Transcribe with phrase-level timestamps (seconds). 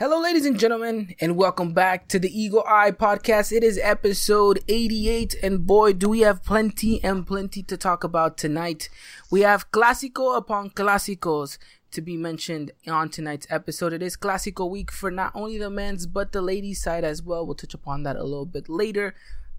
[0.00, 3.52] Hello, ladies and gentlemen, and welcome back to the Eagle Eye Podcast.
[3.52, 8.38] It is episode 88, and boy, do we have plenty and plenty to talk about
[8.38, 8.88] tonight.
[9.30, 11.58] We have Clásico upon Clásicos
[11.90, 13.92] to be mentioned on tonight's episode.
[13.92, 17.44] It is Clásico week for not only the men's but the ladies' side as well.
[17.44, 19.14] We'll touch upon that a little bit later.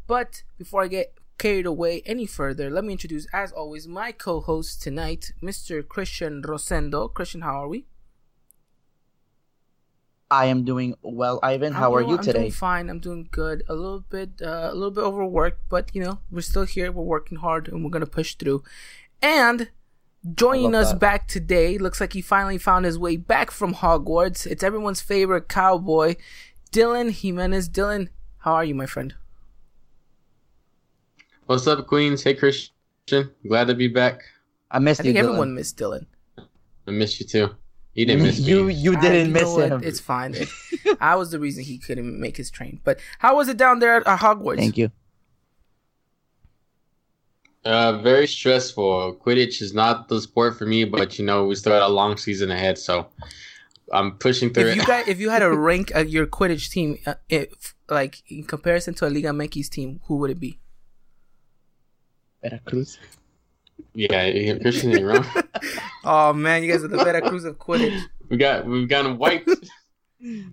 [0.07, 4.39] But before I get carried away any further, let me introduce, as always, my co
[4.39, 5.87] host tonight, Mr.
[5.87, 7.13] Christian Rosendo.
[7.13, 7.85] Christian, how are we?
[10.32, 11.74] I am doing well, Ivan.
[11.74, 12.39] How I'm are doing- you I'm today?
[12.39, 12.89] doing fine.
[12.89, 13.64] I'm doing good.
[13.68, 16.89] A little bit, uh, a little bit overworked, but you know, we're still here.
[16.92, 18.64] We're working hard, and we're gonna push through.
[19.21, 19.69] And
[20.33, 21.00] joining us that.
[21.00, 24.47] back today, looks like he finally found his way back from Hogwarts.
[24.47, 26.15] It's everyone's favorite cowboy,
[26.71, 27.68] Dylan Jimenez.
[27.69, 28.07] Dylan,
[28.39, 29.13] how are you, my friend?
[31.46, 32.23] What's up, Queens?
[32.23, 33.31] Hey, Christian.
[33.45, 34.22] Glad to be back.
[34.69, 35.08] I missed I you.
[35.13, 35.27] think Dylan.
[35.27, 36.05] everyone missed Dylan.
[36.88, 37.50] I missed you too.
[37.94, 38.73] You didn't miss you me.
[38.73, 39.72] you didn't you miss know what?
[39.72, 39.83] him.
[39.83, 40.33] It's fine.
[40.36, 40.49] It-
[41.02, 42.80] I was the reason he couldn't make his train.
[42.83, 44.57] But how was it down there at Hogwarts?
[44.57, 44.91] Thank you.
[47.63, 49.17] Uh, very stressful.
[49.23, 52.17] Quidditch is not the sport for me, but you know we still got a long
[52.17, 53.07] season ahead, so
[53.94, 54.88] I'm pushing through if you it.
[54.88, 58.95] guys, if you had a rank uh, your Quidditch team, uh, if like in comparison
[58.95, 60.59] to a Liga MX team, who would it be?
[62.41, 62.97] Veracruz.
[63.93, 65.25] Yeah, yeah, Christian ain't wrong.
[66.03, 68.01] Oh man, you guys are the Veracruz of Quidditch.
[68.29, 69.49] We got we've gotten wiped.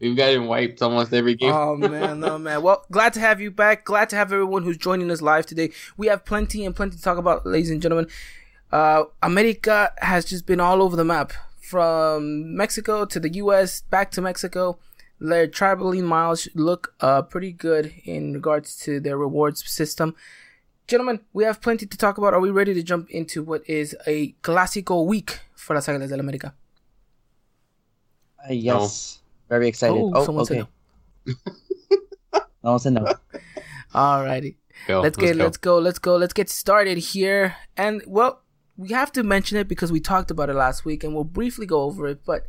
[0.01, 1.53] We've gotten wiped almost every game.
[1.53, 2.63] Oh man, no man.
[2.63, 3.85] Well, glad to have you back.
[3.85, 5.71] Glad to have everyone who's joining us live today.
[5.97, 8.09] We have plenty and plenty to talk about, ladies and gentlemen.
[8.73, 11.33] Uh, America has just been all over the map,
[11.69, 13.83] from Mexico to the U.S.
[13.83, 14.79] back to Mexico.
[15.21, 20.15] Their traveling miles look uh pretty good in regards to their rewards system.
[20.89, 22.33] Gentlemen, we have plenty to talk about.
[22.33, 26.19] Are we ready to jump into what is a clásico week for las Águilas del
[26.21, 26.55] América?
[28.49, 29.21] Uh, yes.
[29.51, 29.99] Very excited.
[29.99, 30.67] Oh, Oh, someone said
[31.29, 31.35] okay.
[32.65, 33.05] No one said no.
[33.95, 34.57] Alrighty.
[34.87, 35.45] Go, let's get go.
[35.45, 38.43] let's go let's go let's get started here and well
[38.77, 41.67] we have to mention it because we talked about it last week and we'll briefly
[41.67, 42.47] go over it but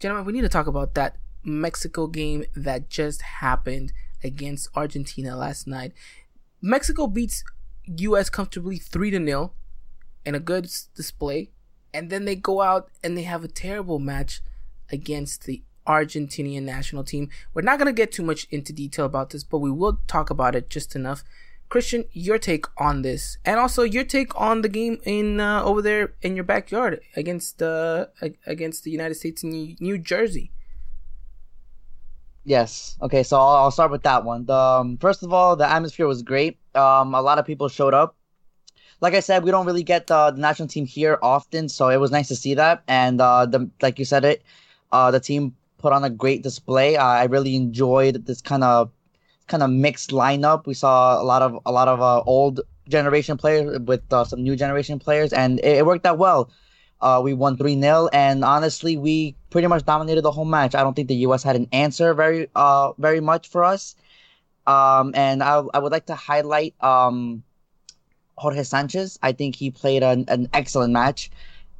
[0.00, 3.92] gentlemen we need to talk about that mexico game that just happened
[4.24, 5.92] against argentina last night
[6.62, 7.44] mexico beats
[7.86, 9.52] us comfortably 3 to 0
[10.24, 11.50] in a good display
[11.96, 14.42] and then they go out and they have a terrible match
[14.92, 17.30] against the Argentinian national team.
[17.54, 20.28] We're not going to get too much into detail about this, but we will talk
[20.28, 21.24] about it just enough.
[21.68, 25.82] Christian, your take on this, and also your take on the game in uh, over
[25.82, 28.06] there in your backyard against uh,
[28.46, 30.52] against the United States in New Jersey.
[32.46, 32.96] Yes.
[33.02, 34.46] Okay, so I'll, I'll start with that one.
[34.46, 36.58] The, um, first of all, the atmosphere was great.
[36.76, 38.14] Um, a lot of people showed up.
[39.00, 41.98] Like I said, we don't really get the, the national team here often, so it
[41.98, 42.84] was nice to see that.
[42.88, 44.44] And uh, the like you said it,
[44.92, 46.96] uh, the team put on a great display.
[46.96, 48.90] I I really enjoyed this kind of
[49.48, 50.66] kind of mixed lineup.
[50.66, 54.42] We saw a lot of a lot of uh, old generation players with uh, some
[54.42, 56.50] new generation players, and it, it worked out well.
[57.00, 60.74] Uh, we won 3 0, and honestly, we pretty much dominated the whole match.
[60.74, 61.42] I don't think the U.S.
[61.42, 63.96] had an answer very uh, very much for us.
[64.66, 67.42] Um, and I, I would like to highlight um,
[68.36, 69.18] Jorge Sanchez.
[69.22, 71.30] I think he played an, an excellent match.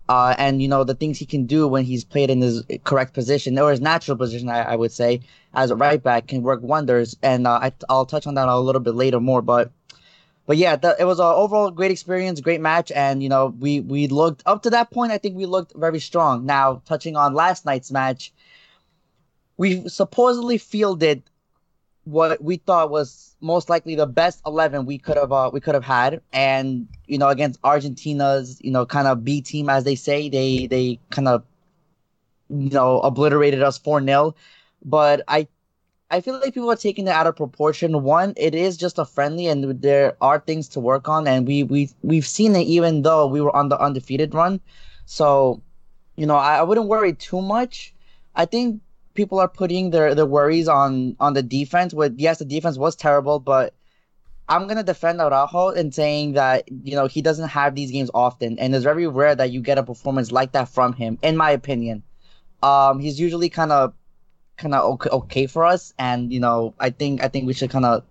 [0.08, 3.12] Uh, and, you know, the things he can do when he's played in his correct
[3.12, 5.20] position, or his natural position, I, I would say,
[5.52, 7.16] as a right back, can work wonders.
[7.24, 9.42] And uh, I, I'll touch on that a little bit later more.
[9.42, 9.72] But
[10.46, 13.80] but yeah, the, it was an overall great experience, great match, and you know we
[13.80, 15.12] we looked up to that point.
[15.12, 16.46] I think we looked very strong.
[16.46, 18.32] Now touching on last night's match,
[19.56, 21.22] we supposedly fielded
[22.04, 25.74] what we thought was most likely the best eleven we could have uh, we could
[25.74, 29.96] have had, and you know against Argentina's you know kind of B team as they
[29.96, 31.44] say, they they kind of
[32.48, 34.34] you know obliterated us four 0
[34.84, 35.48] but I
[36.10, 38.02] I feel like people are taking it out of proportion.
[38.02, 41.64] One, it is just a friendly, and there are things to work on, and we
[41.64, 44.60] we we've seen it even though we were on the undefeated run.
[45.06, 45.62] So,
[46.16, 47.92] you know, I, I wouldn't worry too much.
[48.36, 48.80] I think
[49.14, 51.92] people are putting their their worries on on the defense.
[51.92, 53.74] With yes, the defense was terrible, but
[54.48, 58.60] I'm gonna defend Araujo and saying that you know he doesn't have these games often,
[58.60, 61.50] and it's very rare that you get a performance like that from him, in my
[61.50, 62.04] opinion.
[62.62, 63.92] Um, he's usually kind of
[64.56, 67.70] kind of okay, okay for us and you know i think i think we should
[67.70, 68.02] kind of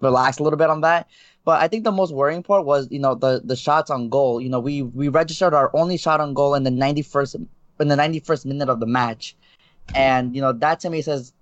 [0.00, 1.08] relax a little bit on that.
[1.44, 4.40] But i think the most worrying part was you know the the shots on goal.
[4.40, 7.46] You know we we registered our only shot on goal in the 91st
[7.80, 9.36] in the 91st minute of the match.
[9.94, 11.32] And you know that to me says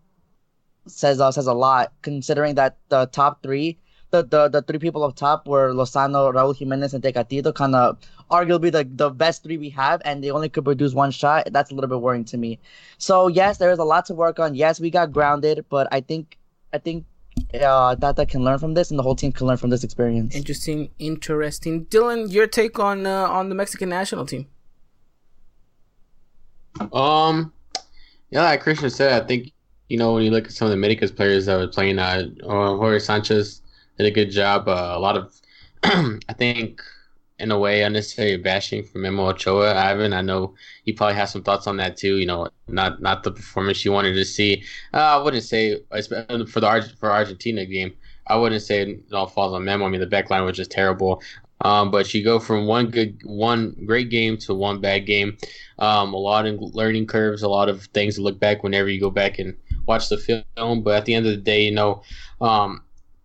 [0.87, 3.79] says uh, says a lot considering that the top three
[4.13, 7.99] the, the, the three people up top were Lozano, Raul Jimenez, and Tecatito, kind of
[8.31, 11.49] arguably the, the best three we have, and they only could produce one shot.
[11.51, 12.61] That's a little bit worrying to me.
[12.99, 14.55] So yes, there is a lot to work on.
[14.55, 16.39] Yes, we got grounded, but I think
[16.73, 17.07] I think
[17.55, 20.35] uh, Tata can learn from this, and the whole team can learn from this experience.
[20.35, 21.87] Interesting, interesting.
[21.87, 24.47] Dylan, your take on uh, on the Mexican national team?
[26.93, 27.53] Um,
[28.31, 29.53] yeah, like Christian said, I think
[29.89, 32.25] you know when you look at some of the Americas players that were playing, uh,
[32.45, 33.62] uh Jorge Sanchez
[33.99, 34.69] did a good job.
[34.69, 35.33] Uh, a lot of,
[35.85, 36.81] I think,
[37.39, 39.75] in a way, unnecessary bashing from Memo Ochoa.
[39.75, 40.55] Ivan, I know
[40.85, 42.17] you probably have some thoughts on that too.
[42.19, 44.63] You know, not not the performance you wanted to see.
[44.95, 47.95] Uh, I wouldn't say for the for Argentina game.
[48.29, 49.85] I wouldn't say it all falls on Memo.
[49.85, 51.21] I mean, the back line was just terrible.
[51.65, 55.37] Um, but you go from one good, one great game to one bad game.
[55.79, 59.01] Um, a lot of learning curves, a lot of things to look back whenever you
[59.01, 59.57] go back and
[59.87, 60.83] watch the film.
[60.83, 62.03] But at the end of the day, you know,
[62.41, 62.83] um,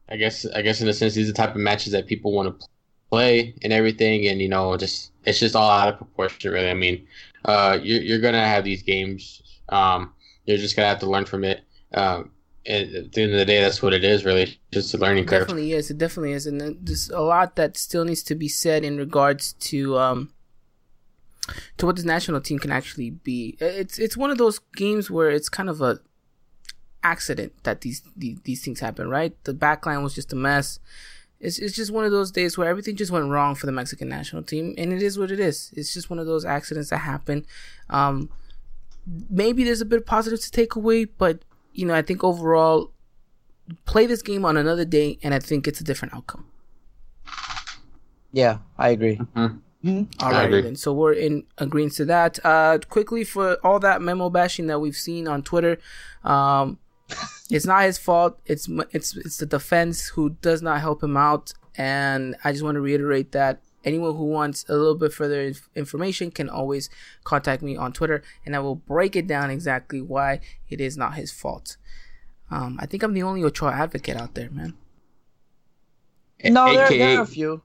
[0.09, 2.31] I guess, I guess in a sense, these are the type of matches that people
[2.31, 2.68] want to
[3.09, 4.27] play and everything.
[4.27, 6.69] And you know, just it's just all out of proportion, really.
[6.69, 7.07] I mean,
[7.45, 9.42] uh, you're, you're gonna have these games.
[9.69, 10.13] Um,
[10.45, 11.62] you're just gonna have to learn from it.
[11.94, 12.31] Um,
[12.65, 15.44] at the end of the day, that's what it is, really, just a learning curve.
[15.44, 15.89] It definitely is.
[15.89, 19.54] It definitely is, and there's a lot that still needs to be said in regards
[19.54, 20.33] to um
[21.77, 23.57] to what this national team can actually be.
[23.59, 26.00] It's it's one of those games where it's kind of a
[27.12, 29.33] accident that these these, these things happen, right?
[29.44, 30.80] The backline was just a mess.
[31.39, 34.09] It's it's just one of those days where everything just went wrong for the Mexican
[34.09, 35.71] national team, and it is what it is.
[35.75, 37.45] It's just one of those accidents that happen.
[37.89, 38.30] Um,
[39.30, 41.36] maybe there's a bit of positive to take away, but
[41.74, 42.92] you know, I think overall,
[43.86, 46.45] play this game on another day, and I think it's a different outcome.
[48.31, 49.18] Yeah, I agree.
[49.18, 49.57] Mm-hmm.
[49.88, 50.24] Mm-hmm.
[50.24, 50.75] All right, then.
[50.75, 52.39] So we're in agreement to that.
[52.44, 55.77] Uh, quickly for all that memo bashing that we've seen on Twitter,
[56.24, 56.80] um,
[57.50, 58.39] it's not his fault.
[58.45, 62.75] It's it's it's the defense who does not help him out, and I just want
[62.75, 66.89] to reiterate that anyone who wants a little bit further inf- information can always
[67.24, 71.15] contact me on Twitter, and I will break it down exactly why it is not
[71.15, 71.77] his fault.
[72.51, 74.74] Um, I think I'm the only Ochoa advocate out there, man.
[76.44, 77.62] No, there, there are a few.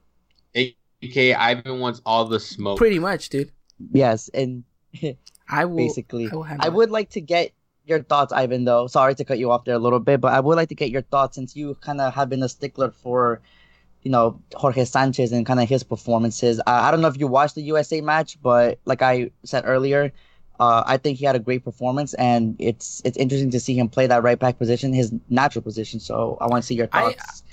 [0.55, 2.77] AKA Ivan wants all the smoke.
[2.77, 3.51] Pretty much, dude.
[3.91, 4.63] Yes, and
[5.49, 6.29] I will basically.
[6.31, 7.51] I, will I would like to get
[7.85, 8.65] your thoughts, Ivan.
[8.65, 10.75] Though, sorry to cut you off there a little bit, but I would like to
[10.75, 13.41] get your thoughts since you kind of have been a stickler for
[14.03, 16.61] you know Jorge Sanchez and kind of his performances.
[16.65, 20.11] I, I don't know if you watched the USA match, but like I said earlier,
[20.59, 23.89] uh, I think he had a great performance, and it's it's interesting to see him
[23.89, 25.99] play that right back position, his natural position.
[25.99, 27.43] So I want to see your thoughts.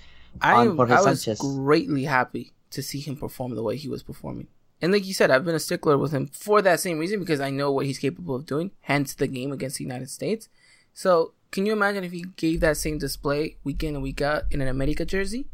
[0.41, 1.41] I, I, on Jorge I was Sanchez.
[1.41, 4.47] greatly happy to see him perform the way he was performing.
[4.82, 7.41] And like you said, I've been a stickler with him for that same reason because
[7.41, 8.71] I know what he's capable of doing.
[8.81, 10.49] Hence the game against the United States.
[10.94, 14.44] So can you imagine if he gave that same display week in and week out
[14.50, 15.47] in an America jersey?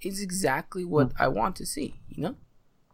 [0.00, 1.16] It's exactly what mm.
[1.18, 2.36] I want to see, you know?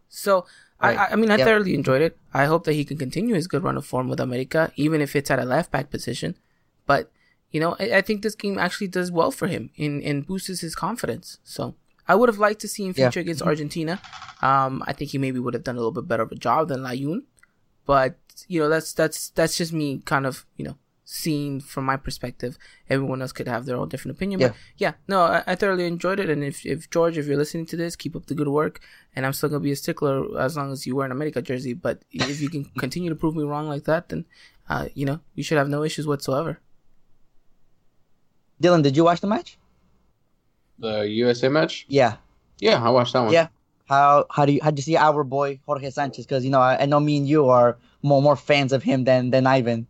[0.09, 0.47] So,
[0.83, 0.99] right.
[0.99, 1.47] I, I mean, I yep.
[1.47, 2.19] thoroughly enjoyed it.
[2.35, 5.15] I hope that he can continue his good run of form with America, even if
[5.15, 6.37] it's at a left back position.
[6.85, 7.13] But,
[7.51, 10.61] you know, I, I think this game actually does well for him and, and boosts
[10.61, 11.39] his confidence.
[11.45, 11.77] So,
[12.09, 13.25] I would have liked to see him feature yeah.
[13.25, 14.01] against Argentina.
[14.43, 16.69] Um, I think he maybe would have done a little bit better of a job
[16.69, 17.23] than Layun.
[17.85, 18.17] But,
[18.49, 20.77] you know, that's, that's, that's just me kind of, you know,
[21.07, 22.59] seen from my perspective.
[22.91, 24.41] Everyone else could have their own different opinion.
[24.41, 24.49] Yeah.
[24.49, 26.29] But yeah, no, I, I, thoroughly enjoyed it.
[26.29, 28.81] And if, if George, if you're listening to this, keep up the good work.
[29.15, 31.75] And I'm still gonna be a stickler as long as you wear an America jersey.
[31.75, 34.27] But if you can continue to prove me wrong like that, then
[34.69, 36.61] uh, you know you should have no issues whatsoever.
[38.61, 39.59] Dylan, did you watch the match?
[40.79, 41.87] The USA match?
[41.89, 42.17] Yeah.
[42.59, 43.33] Yeah, I watched that one.
[43.33, 43.49] Yeah.
[43.89, 46.27] How how do you how do you see our boy Jorge Sanchez?
[46.27, 49.05] Because you know I, I know me and you are more more fans of him
[49.05, 49.87] than than Ivan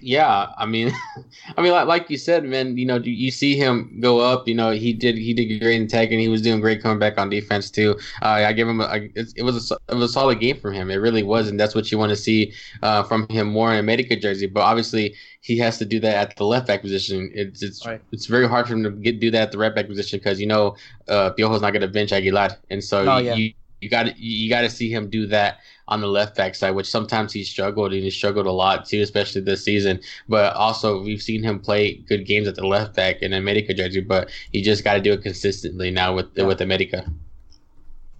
[0.00, 0.92] yeah, I mean,
[1.56, 4.46] I mean, like, like you said, man, you know, you see him go up.
[4.46, 6.98] You know, he did he did great in tag, and he was doing great coming
[6.98, 7.96] back on defense too.
[8.22, 10.74] Uh, I give him a, a it was a it was a solid game from
[10.74, 10.90] him.
[10.90, 12.52] It really was, and that's what you want to see
[12.82, 14.46] uh, from him more in a America jersey.
[14.46, 17.30] But obviously, he has to do that at the left back position.
[17.34, 18.00] It's it's right.
[18.12, 20.40] it's very hard for him to get do that at the right back position because
[20.40, 20.76] you know
[21.08, 23.50] uh, Piojo's not going to bench Aguilar, and so oh, you, yeah.
[23.80, 26.88] you got you got to see him do that on the left back side, which
[26.88, 30.00] sometimes he struggled and he struggled a lot too, especially this season.
[30.28, 34.00] But also we've seen him play good games at the left back in America jersey,
[34.00, 36.44] but he just got to do it consistently now with yeah.
[36.44, 37.10] with America.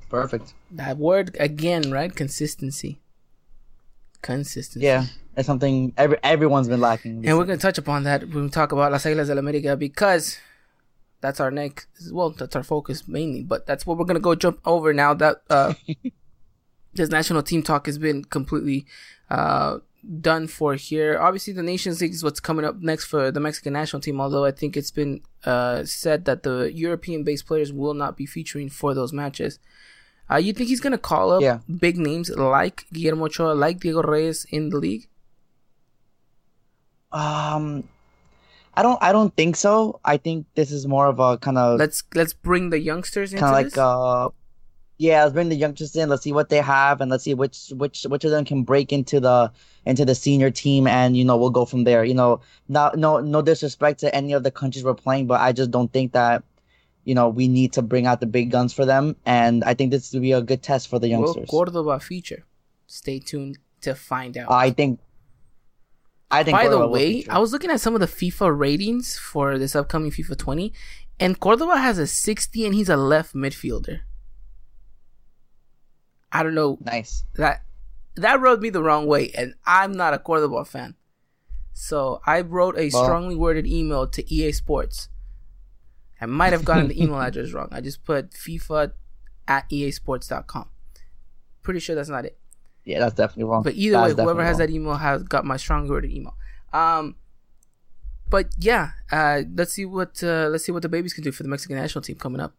[0.08, 0.54] Perfect.
[0.70, 2.14] That word again, right?
[2.14, 3.00] Consistency.
[4.22, 4.84] Consistency.
[4.84, 7.26] Yeah, that's something every everyone's been lacking.
[7.26, 10.38] And we're gonna touch upon that when we talk about Las Águilas del America because
[11.20, 11.88] that's our next.
[12.10, 15.14] Well, that's our focus mainly, but that's what we're gonna go jump over now.
[15.14, 15.74] That uh,
[16.94, 18.86] this national team talk has been completely,
[19.30, 19.78] uh,
[20.20, 21.18] done for here.
[21.20, 24.20] Obviously, the Nations League is what's coming up next for the Mexican national team.
[24.20, 28.68] Although I think it's been uh, said that the European-based players will not be featuring
[28.70, 29.58] for those matches.
[30.30, 31.60] Uh, you think he's gonna call up Yeah.
[31.80, 35.08] big names like Guillermo Ochoa, like Diego Reyes in the league?
[37.10, 37.84] Um,
[38.74, 38.98] I don't.
[39.02, 40.00] I don't think so.
[40.04, 43.40] I think this is more of a kind of Let's let's bring the youngsters into
[43.42, 43.78] kind of like this.
[43.78, 44.28] uh,
[44.98, 45.22] yeah.
[45.22, 46.08] Let's bring the youngsters in.
[46.08, 48.92] Let's see what they have, and let's see which which which of them can break
[48.92, 49.50] into the
[49.86, 52.04] into the senior team, and you know we'll go from there.
[52.04, 55.52] You know, not no no disrespect to any of the countries we're playing, but I
[55.52, 56.42] just don't think that.
[57.04, 59.92] You know, we need to bring out the big guns for them, and I think
[59.92, 61.48] this will be a good test for the Will youngsters.
[61.48, 62.44] Cordova feature?
[62.86, 64.50] Stay tuned to find out.
[64.50, 65.00] I think.
[66.30, 66.54] I think.
[66.54, 67.24] By the Cordova will way.
[67.30, 70.72] I was looking at some of the FIFA ratings for this upcoming FIFA 20,
[71.18, 74.00] and Cordova has a 60, and he's a left midfielder.
[76.32, 77.24] I don't know nice.
[77.34, 77.62] that
[78.16, 80.94] that rubbed me the wrong way, and I'm not a Cordova fan.
[81.72, 85.08] So I wrote a Well- strongly worded email to EA Sports.
[86.20, 87.68] I might have gotten the email address wrong.
[87.70, 88.92] I just put FIFA
[89.46, 90.68] at easports.com.
[91.62, 92.36] Pretty sure that's not it.
[92.84, 93.62] Yeah, that's definitely wrong.
[93.62, 94.66] But either That's way, whoever has wrong.
[94.66, 96.34] that email has got my strongly worded email.
[96.72, 97.16] Um,
[98.28, 101.42] but yeah, uh, let's see what uh, let's see what the babies can do for
[101.42, 102.54] the Mexican national team coming up.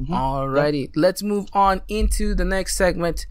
[0.00, 0.08] Mhm.
[0.08, 3.26] Alrighty, let's move on into the next segment.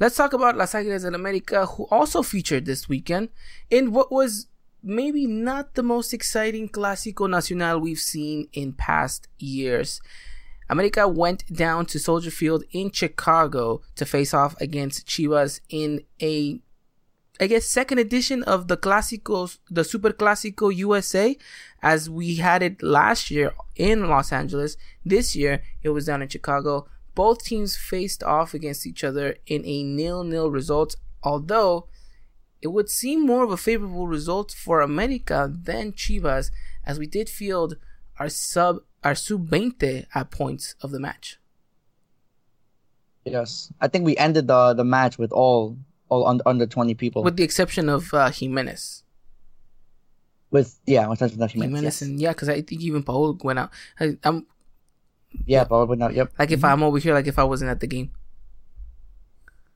[0.00, 3.28] Let's talk about Las Águilas del América, who also featured this weekend
[3.70, 4.48] in what was
[4.82, 10.00] maybe not the most exciting Clásico Nacional we've seen in past years.
[10.68, 16.60] America went down to Soldier Field in Chicago to face off against Chivas in a
[17.42, 21.36] I guess second edition of the Clásicos, the Super Clásico USA,
[21.82, 24.76] as we had it last year in Los Angeles.
[25.04, 26.86] This year it was down in Chicago.
[27.16, 30.94] Both teams faced off against each other in a nil-nil result,
[31.24, 31.88] although
[32.60, 36.52] it would seem more of a favorable result for America than Chivas,
[36.84, 37.76] as we did field
[38.20, 41.40] our sub our sub 20 at points of the match.
[43.24, 45.76] Yes, I think we ended the the match with all
[46.12, 47.22] all under under twenty people.
[47.22, 49.02] With the exception of uh, Jimenez.
[50.50, 52.02] With yeah, with Jimenez, Jimenez yes.
[52.02, 53.70] and yeah, because I think even Paul went out.
[53.98, 54.46] I, I'm
[55.46, 56.12] yeah, but we're not.
[56.12, 56.34] Yep.
[56.38, 58.10] like if I'm over here, like if I wasn't at the game.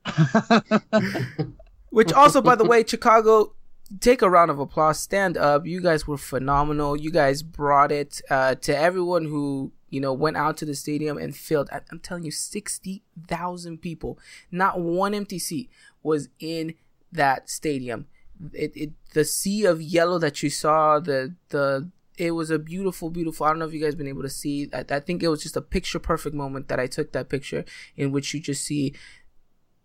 [1.90, 3.54] Which also, by the way, Chicago,
[4.00, 5.00] take a round of applause.
[5.00, 5.66] Stand up.
[5.66, 6.96] You guys were phenomenal.
[6.96, 11.16] You guys brought it uh, to everyone who you know went out to the stadium
[11.16, 11.70] and filled.
[11.72, 14.18] I- I'm telling you, sixty thousand people.
[14.50, 15.70] Not one empty seat
[16.06, 16.74] was in
[17.12, 18.06] that stadium.
[18.52, 21.00] It, it the sea of yellow that you saw.
[21.00, 23.44] The the it was a beautiful, beautiful.
[23.44, 24.70] I don't know if you guys been able to see.
[24.72, 27.64] I, I think it was just a picture perfect moment that I took that picture
[27.96, 28.94] in which you just see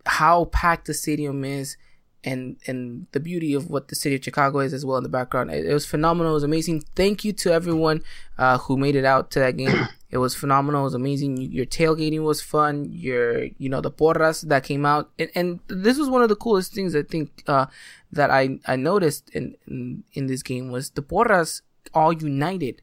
[0.05, 1.77] how packed the stadium is
[2.23, 5.09] and and the beauty of what the city of Chicago is as well in the
[5.09, 5.51] background.
[5.51, 6.31] It, it was phenomenal.
[6.31, 6.81] It was amazing.
[6.95, 8.03] Thank you to everyone
[8.37, 9.87] uh, who made it out to that game.
[10.11, 10.81] It was phenomenal.
[10.81, 11.37] It was amazing.
[11.37, 12.85] Your tailgating was fun.
[12.91, 16.35] Your you know the porras that came out and, and this was one of the
[16.35, 17.65] coolest things I think uh,
[18.11, 21.61] that I I noticed in, in in this game was the porras
[21.93, 22.81] all united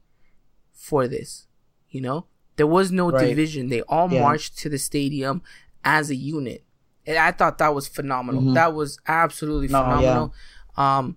[0.72, 1.46] for this.
[1.90, 3.28] You know there was no Right.
[3.28, 3.68] division.
[3.68, 4.20] They all Yeah.
[4.22, 5.42] marched to the stadium
[5.84, 6.64] as a unit.
[7.06, 8.42] And I thought that was phenomenal.
[8.42, 8.54] Mhm.
[8.54, 10.34] That was absolutely No, phenomenal.
[10.76, 11.16] Um,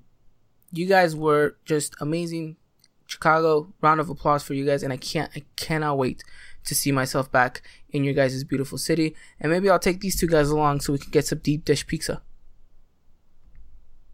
[0.72, 2.58] you guys were just amazing.
[3.12, 6.24] Chicago, round of applause for you guys, and I can't, I cannot wait
[6.64, 9.16] to see myself back in your guys' beautiful city.
[9.40, 11.86] And maybe I'll take these two guys along so we can get some deep dish
[11.86, 12.22] pizza.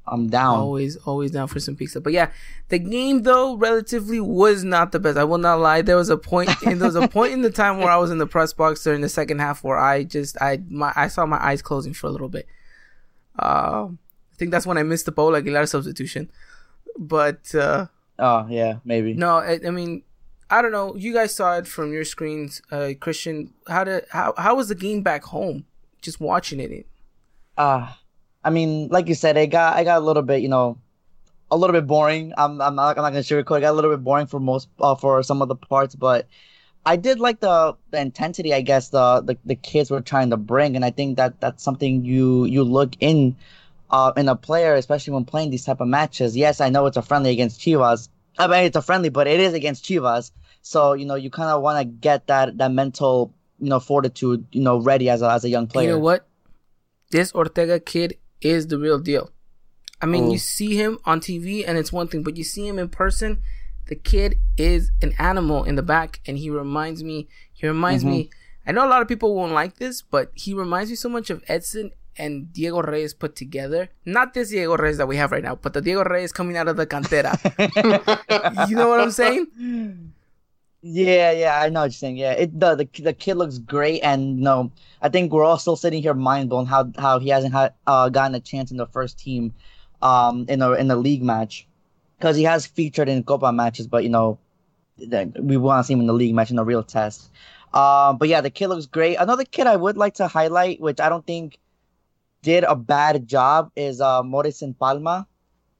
[0.07, 0.57] I'm down.
[0.57, 2.01] Always, always down for some pizza.
[2.01, 2.31] But yeah,
[2.69, 5.17] the game though relatively was not the best.
[5.17, 5.83] I will not lie.
[5.83, 8.09] There was a point, and there was a point in the time where I was
[8.09, 11.27] in the press box during the second half where I just, I, my, I saw
[11.27, 12.47] my eyes closing for a little bit.
[13.37, 13.99] Um,
[14.33, 16.31] I think that's when I missed the Paul Aguilar substitution.
[16.97, 17.87] But uh,
[18.19, 19.13] Oh yeah, maybe.
[19.13, 20.03] no, I, I mean,
[20.49, 20.95] I don't know.
[20.95, 23.53] You guys saw it from your screens, uh, Christian.
[23.67, 25.65] How did how how was the game back home?
[26.01, 26.85] Just watching it.
[27.57, 27.93] Uh
[28.43, 30.77] I mean, like you said, it got I got a little bit, you know,
[31.51, 32.33] a little bit boring.
[32.37, 33.57] I'm I'm not, I'm not gonna sugarcoat.
[33.57, 36.27] It got a little bit boring for most uh, for some of the parts, but
[36.85, 38.53] I did like the the intensity.
[38.53, 41.63] I guess the, the the kids were trying to bring, and I think that that's
[41.63, 43.35] something you you look in
[43.89, 46.35] uh in a player, especially when playing these type of matches.
[46.35, 48.09] Yes, I know it's a friendly against Chivas.
[48.39, 50.31] I mean, it's a friendly, but it is against Chivas.
[50.61, 54.45] So you know, you kind of want to get that that mental you know fortitude
[54.51, 55.89] you know ready as a as a young player.
[55.89, 56.27] You know what?
[57.11, 59.31] This Ortega kid is the real deal.
[60.01, 60.31] I mean, Oh.
[60.31, 63.41] you see him on TV and it's one thing, but you see him in person,
[63.87, 68.29] the kid is an animal in the back and he reminds me he reminds me
[68.67, 71.29] I know a lot of people won't like this, but he reminds me so much
[71.29, 75.43] of Edson and Diego Reyes put together, not this Diego Reyes that we have right
[75.43, 77.37] now, but the Diego Reyes coming out of the cantera.
[78.69, 80.13] you know what I'm saying?
[80.81, 82.17] Yeah, yeah, I know what you're saying.
[82.17, 84.71] Yeah, it the the, the kid looks great, and no,
[85.01, 88.09] I think we're all still sitting here mind blown how how he hasn't had uh,
[88.09, 89.53] gotten a chance in the first team,
[90.01, 91.67] um, in a in a league match,
[92.17, 94.39] because he has featured in Copa matches, but you know,
[94.97, 97.31] we want to see him in the league match in a real test.
[97.73, 99.15] Um, but yeah, the kid looks great.
[99.15, 101.59] Another kid I would like to highlight, which I don't think
[102.41, 105.27] did a bad job, is uh Morrison Palma.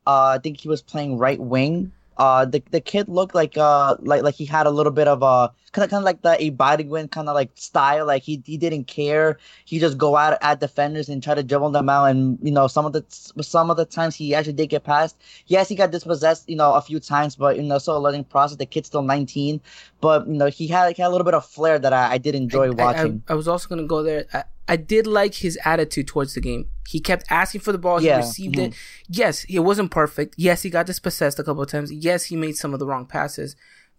[0.06, 1.92] Uh, I think he was playing right wing.
[2.18, 5.22] Uh, the the kid looked like uh like like he had a little bit of
[5.22, 8.08] a kind of kind of like the Ibargüen kind of like style.
[8.08, 9.38] Like he he didn't care.
[9.66, 12.06] He just go out at defenders and try to dribble them out.
[12.06, 15.16] And you know some of the some of the times he actually did get past.
[15.46, 18.24] Yes, he got dispossessed you know a few times, but you know still a learning
[18.24, 18.58] process.
[18.58, 19.62] The kid's still 19,
[20.02, 22.18] but you know he had, he had a little bit of flair that I, I
[22.18, 23.22] did enjoy I, watching.
[23.28, 24.26] I, I, I was also gonna go there.
[24.68, 26.70] I, did like his attitude towards the game.
[26.88, 28.02] He kept asking for the ball.
[28.02, 28.18] Yeah.
[28.22, 28.68] He received Mhm.
[28.68, 28.74] it.
[29.10, 30.36] Yes, it wasn't perfect.
[30.38, 31.92] Yes, he got dispossessed a couple of times.
[31.92, 33.56] Yes, he made some of the wrong passes,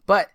[0.06, 0.28] but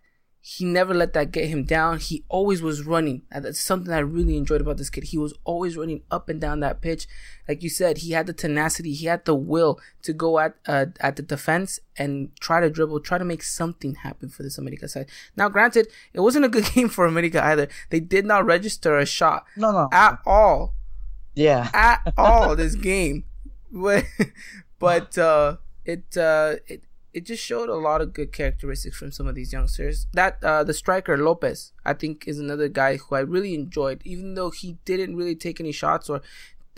[0.46, 2.00] he never let that get him down.
[2.00, 3.22] He always was running.
[3.32, 5.06] That's something I really enjoyed about this kid.
[5.06, 7.08] He was always running up and down that pitch.
[7.48, 8.94] Like you said, he had the tenacity.
[8.94, 13.00] He had the will to go at uh, at the defense and try to dribble,
[13.00, 15.10] try to make something happen for this America side.
[15.38, 17.70] Now, granted, it wasn't a good game for America either.
[17.90, 20.74] They did not register a shot no, no, at all
[21.36, 23.24] yeah, at all this game
[23.74, 24.06] but
[24.80, 26.84] but uh it uh it
[27.14, 30.08] it just showed a lot of good characteristics from some of these youngsters.
[30.14, 34.34] That uh the striker lopez i think is another guy who i really enjoyed even
[34.36, 36.22] though he didn't really take any shots or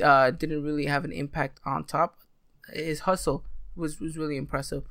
[0.03, 2.19] uh didn't really have an impact on top.
[2.73, 4.83] His hustle was was really impressive.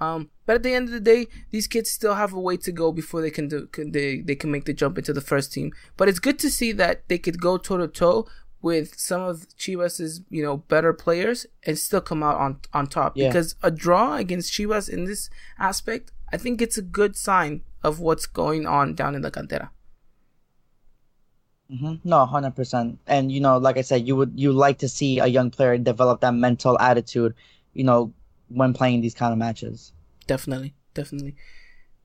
[0.00, 2.72] Um, but at the end of the day, these kids still have a way to
[2.72, 5.52] go before they can do can, they they can make the jump into the first
[5.52, 5.72] team.
[5.96, 8.26] But it's good to see that they could go toe to toe
[8.62, 13.16] with some of Chivas's you know better players and still come out on on top.
[13.16, 13.28] Yeah.
[13.28, 15.28] Because a draw against Chivas in this
[15.58, 19.70] aspect, I think it's a good sign of what's going on down in the cantera.
[21.68, 22.98] hmm No, hundred percent.
[23.06, 25.76] And you know, like I said, you would you like to see a young player
[25.78, 27.34] develop that mental attitude,
[27.74, 28.12] you know,
[28.48, 29.92] when playing these kind of matches.
[30.26, 31.34] Definitely, definitely.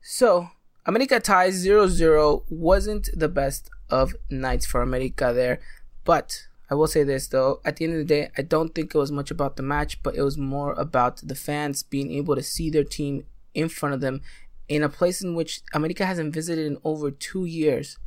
[0.00, 0.48] So,
[0.86, 5.60] America ties 0-0 wasn't the best of nights for America there,
[6.04, 8.94] but I will say this though, at the end of the day, I don't think
[8.94, 12.34] it was much about the match, but it was more about the fans being able
[12.36, 14.20] to see their team in front of them
[14.68, 17.98] in a place in which America hasn't visited in over 2 years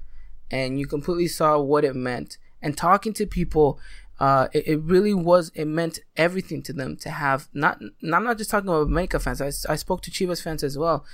[0.52, 2.38] and you completely saw what it meant.
[2.62, 3.80] And talking to people,
[4.20, 5.52] uh, it, it really was.
[5.56, 7.80] It meant everything to them to have not.
[8.04, 9.42] I'm not just talking about America fans.
[9.42, 11.06] I, I spoke to Chivas fans as well.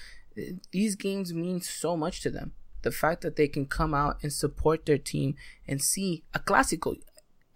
[0.71, 2.51] These games mean so much to them.
[2.81, 5.35] The fact that they can come out and support their team
[5.67, 6.97] and see a clásico.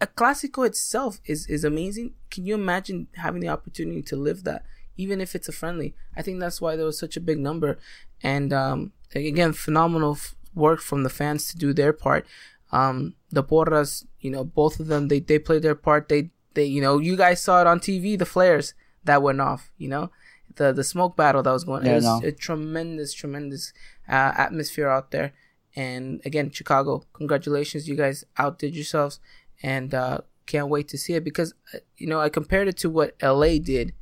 [0.01, 2.13] A clásico itself is is amazing.
[2.31, 4.63] Can you imagine having the opportunity to live that,
[4.97, 5.93] even if it's a friendly?
[6.17, 7.77] I think that's why there was such a big number,
[8.23, 12.25] and um, again, phenomenal f- work from the fans to do their part.
[12.71, 16.07] Um, the Porras, you know, both of them, they, they played their part.
[16.09, 19.71] They, they, you know, you guys saw it on TV, the flares that went off,
[19.77, 20.09] you know,
[20.55, 22.21] the, the smoke battle that was going Yeah, It was no.
[22.23, 23.73] a tremendous, tremendous,
[24.07, 25.33] uh, atmosphere out there.
[25.75, 27.87] And again, Chicago, congratulations.
[27.89, 29.19] You guys outdid yourselves
[29.63, 32.89] and, uh, can't wait to see it because, uh, you know, I compared it to
[32.89, 33.93] what LA did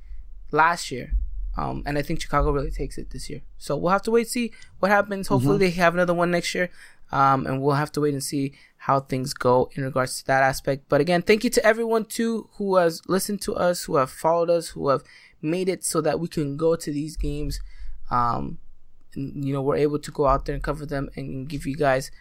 [0.52, 1.12] last year.
[1.58, 3.42] Um, and I think Chicago really takes it this year.
[3.58, 5.28] So we'll have to wait and see what happens.
[5.28, 6.70] Hopefully they have another one next year.
[7.12, 10.44] Um, and we'll have to wait and see how things go in regards to that
[10.44, 10.86] aspect.
[10.88, 14.50] But again, thank you to everyone too who has listened to us, who have followed
[14.50, 15.04] us, who have
[15.42, 17.60] made it so that we can go to these games.
[18.12, 18.60] Um,
[19.16, 21.76] and, you know, we're able to go out there and cover them and give you
[21.76, 22.12] guys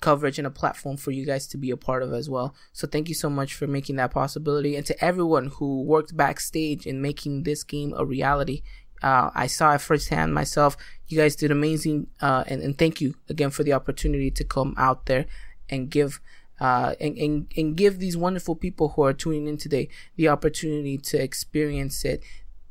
[0.00, 2.54] coverage and a platform for you guys to be a part of as well.
[2.72, 6.86] So thank you so much for making that possibility and to everyone who worked backstage
[6.86, 8.62] in making this game a reality.
[9.02, 10.76] Uh, I saw it firsthand myself.
[11.06, 14.74] You guys did amazing, uh, and, and thank you again for the opportunity to come
[14.76, 15.26] out there
[15.68, 16.20] and give
[16.60, 20.98] uh, and, and, and give these wonderful people who are tuning in today the opportunity
[20.98, 22.20] to experience it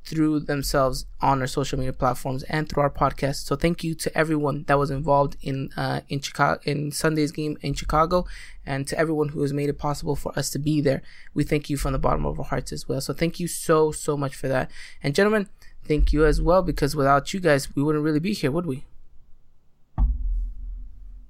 [0.07, 3.45] through themselves on our social media platforms and through our podcast.
[3.45, 7.57] So thank you to everyone that was involved in uh, in Chicago in Sunday's game
[7.61, 8.25] in Chicago,
[8.65, 11.01] and to everyone who has made it possible for us to be there.
[11.33, 13.01] We thank you from the bottom of our hearts as well.
[13.01, 14.71] So thank you so so much for that,
[15.03, 15.49] and gentlemen,
[15.83, 18.85] thank you as well because without you guys, we wouldn't really be here, would we?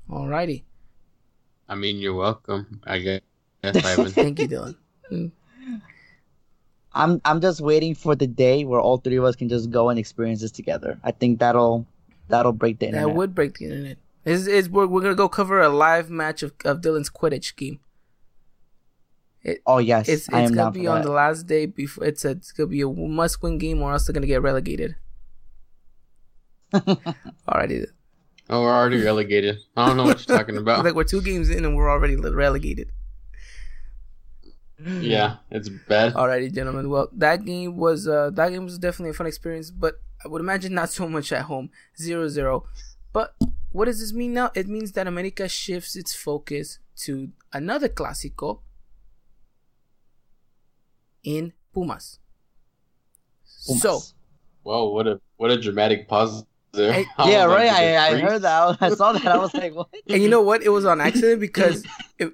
[0.09, 0.63] Alrighty,
[1.67, 2.81] I mean, you're welcome.
[2.85, 3.21] I guess.
[3.63, 4.75] Thank you, Dylan.
[5.11, 5.31] Mm.
[6.97, 9.89] I'm I'm just waiting for the day where all three of us can just go
[9.89, 10.99] and experience this together.
[11.03, 11.85] I think that'll
[12.27, 13.07] that'll break the internet.
[13.07, 13.97] That would break the internet.
[14.25, 17.79] Is is we're, we're gonna go cover a live match of, of Dylan's Quidditch game.
[19.43, 21.05] It, Oh yes, it's I it's am gonna be on that.
[21.07, 22.03] the last day before.
[22.03, 24.95] It's a it's gonna be a must win game, or else they're gonna get relegated.
[26.73, 27.85] Alrighty,
[28.49, 29.57] Oh, we're already relegated.
[29.75, 30.83] I don't know what you're talking about.
[30.83, 32.91] like we're two games in and we're already relegated.
[34.85, 36.13] Yeah, it's bad.
[36.13, 36.89] Alrighty, gentlemen.
[36.89, 40.41] Well, that game was uh that game was definitely a fun experience, but I would
[40.41, 41.69] imagine not so much at home.
[41.97, 42.65] Zero zero.
[43.13, 43.35] But
[43.71, 44.51] what does this mean now?
[44.55, 48.61] It means that America shifts its focus to another clásico
[51.23, 52.19] in Pumas.
[53.43, 54.13] So Pumas.
[54.63, 57.05] Whoa, what a what a dramatic pause there.
[57.17, 57.69] I yeah, right.
[57.69, 58.77] I, I heard that.
[58.81, 59.27] I saw that.
[59.27, 59.87] I was like, what?
[60.09, 60.63] and you know what?
[60.63, 61.85] It was on accident because
[62.19, 62.33] it,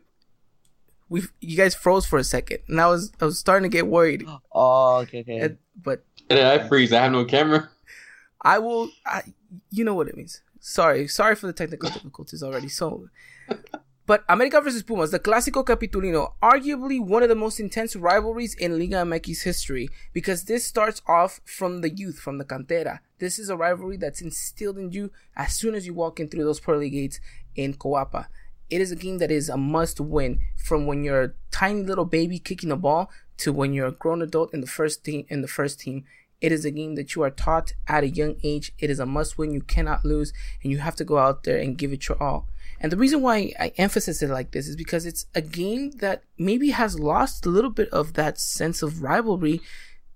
[1.14, 3.86] we you guys froze for a second, and I was I was starting to get
[3.88, 4.26] worried.
[4.52, 5.38] Oh, okay, okay.
[5.40, 6.92] And- but Did I freeze?
[6.94, 7.70] I have no camera.
[8.42, 8.90] I will.
[9.06, 9.22] I,
[9.70, 10.42] you know what it means.
[10.60, 12.70] Sorry, sorry for the technical difficulties already.
[12.70, 13.10] So,
[14.06, 18.78] but America versus Pumas, the Clásico Capitulino, arguably one of the most intense rivalries in
[18.80, 23.00] Liga MX history because this starts off from the youth, from the cantera.
[23.20, 26.46] This is a rivalry that's instilled in you as soon as you walk in through
[26.46, 27.20] those pearly gates
[27.56, 28.28] in Coapa.
[28.74, 32.06] It is a game that is a must win from when you're a tiny little
[32.06, 35.44] baby kicking the ball to when you're a grown adult in the first team in
[35.44, 36.06] the first team.
[36.42, 38.74] It is a game that you are taught at a young age.
[38.80, 39.54] It is a must win.
[39.54, 40.34] You cannot lose,
[40.64, 42.48] and you have to go out there and give it your all.
[42.80, 46.24] And the reason why I emphasize it like this is because it's a game that
[46.40, 49.62] maybe has lost a little bit of that sense of rivalry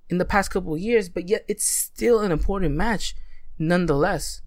[0.09, 3.15] in the past couple of years, but yet it's still an important match
[3.59, 4.41] nonetheless,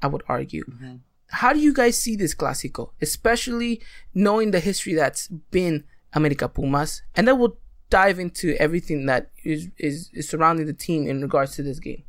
[0.00, 0.64] I would argue.
[0.64, 0.96] Mm-hmm.
[1.32, 3.80] How do you guys see this Clásico, especially
[4.14, 7.02] knowing the history that's been America Pumas?
[7.14, 7.56] And then we'll
[7.88, 12.04] dive into everything that is, is, is surrounding the team in regards to this game.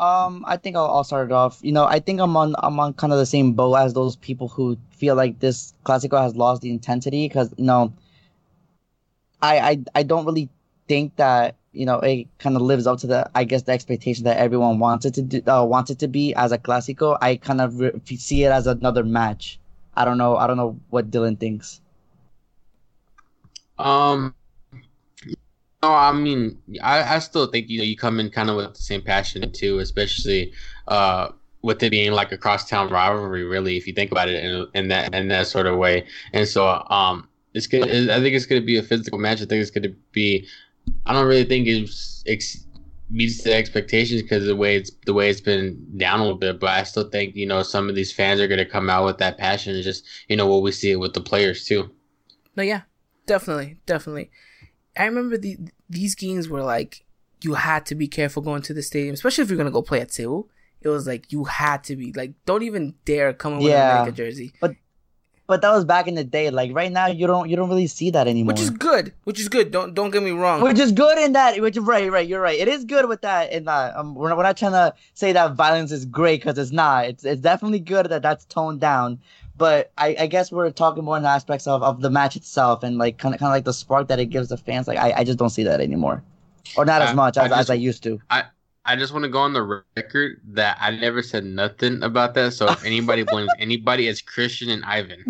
[0.00, 1.60] Um, I think I'll, I'll start it off.
[1.62, 4.16] You know, I think I'm on I'm on kind of the same boat as those
[4.16, 7.92] people who feel like this Clásico has lost the intensity because you know,
[9.40, 10.50] I I I don't really
[10.88, 14.24] think that you know it kind of lives up to the I guess the expectation
[14.24, 17.18] that everyone wants it to do, uh, wants it to be as a Classico.
[17.20, 19.58] I kind of re- see it as another match.
[19.94, 20.36] I don't know.
[20.36, 21.80] I don't know what Dylan thinks.
[23.78, 24.34] Um,
[25.82, 28.74] no, I mean, I, I still think you know you come in kind of with
[28.74, 30.52] the same passion too, especially
[30.88, 31.28] uh
[31.64, 33.42] with it being like a crosstown rivalry.
[33.42, 36.46] Really, if you think about it in, in that in that sort of way, and
[36.46, 37.86] so um, it's gonna.
[37.86, 39.40] I think it's gonna be a physical match.
[39.40, 40.46] I think it's gonna be.
[41.06, 41.90] I don't really think it
[42.26, 42.66] ex-
[43.10, 46.38] meets the expectations because of the way it's the way it's been down a little
[46.38, 46.58] bit.
[46.60, 49.18] But I still think you know some of these fans are gonna come out with
[49.18, 49.74] that passion.
[49.74, 51.90] And just you know what we see it with the players too.
[52.56, 52.82] No, yeah,
[53.26, 54.30] definitely, definitely.
[54.96, 55.58] I remember the
[55.90, 57.04] these games were like
[57.42, 60.00] you had to be careful going to the stadium, especially if you're gonna go play
[60.00, 60.48] at CU.
[60.80, 63.86] It was like you had to be like, don't even dare come in with Yeah.
[63.86, 64.76] an America jersey, But
[65.48, 66.50] that was back in the day.
[66.50, 68.52] Like right now, you don't you don't really see that anymore.
[68.54, 69.12] which is good.
[69.24, 69.70] Which is good.
[69.70, 70.62] Don't don't get me wrong.
[70.62, 73.52] which is good in that which right right you're right it is good with that
[73.52, 76.56] in that um we're not, we're not trying to say that violence is great because
[76.58, 79.18] it's not it's it's definitely good that that's toned down
[79.56, 82.82] but I, I guess we're talking more in the aspects of, of the match itself
[82.82, 84.98] and like kind of kind of like the spark that it gives the fans like
[84.98, 86.22] I, I just don't see that anymore
[86.76, 88.44] or not as I- much I as, as I used to I
[88.96, 92.52] just want to go on the record that I never said nothing about that.
[92.52, 95.24] So if anybody blames anybody, it's Christian and Ivan.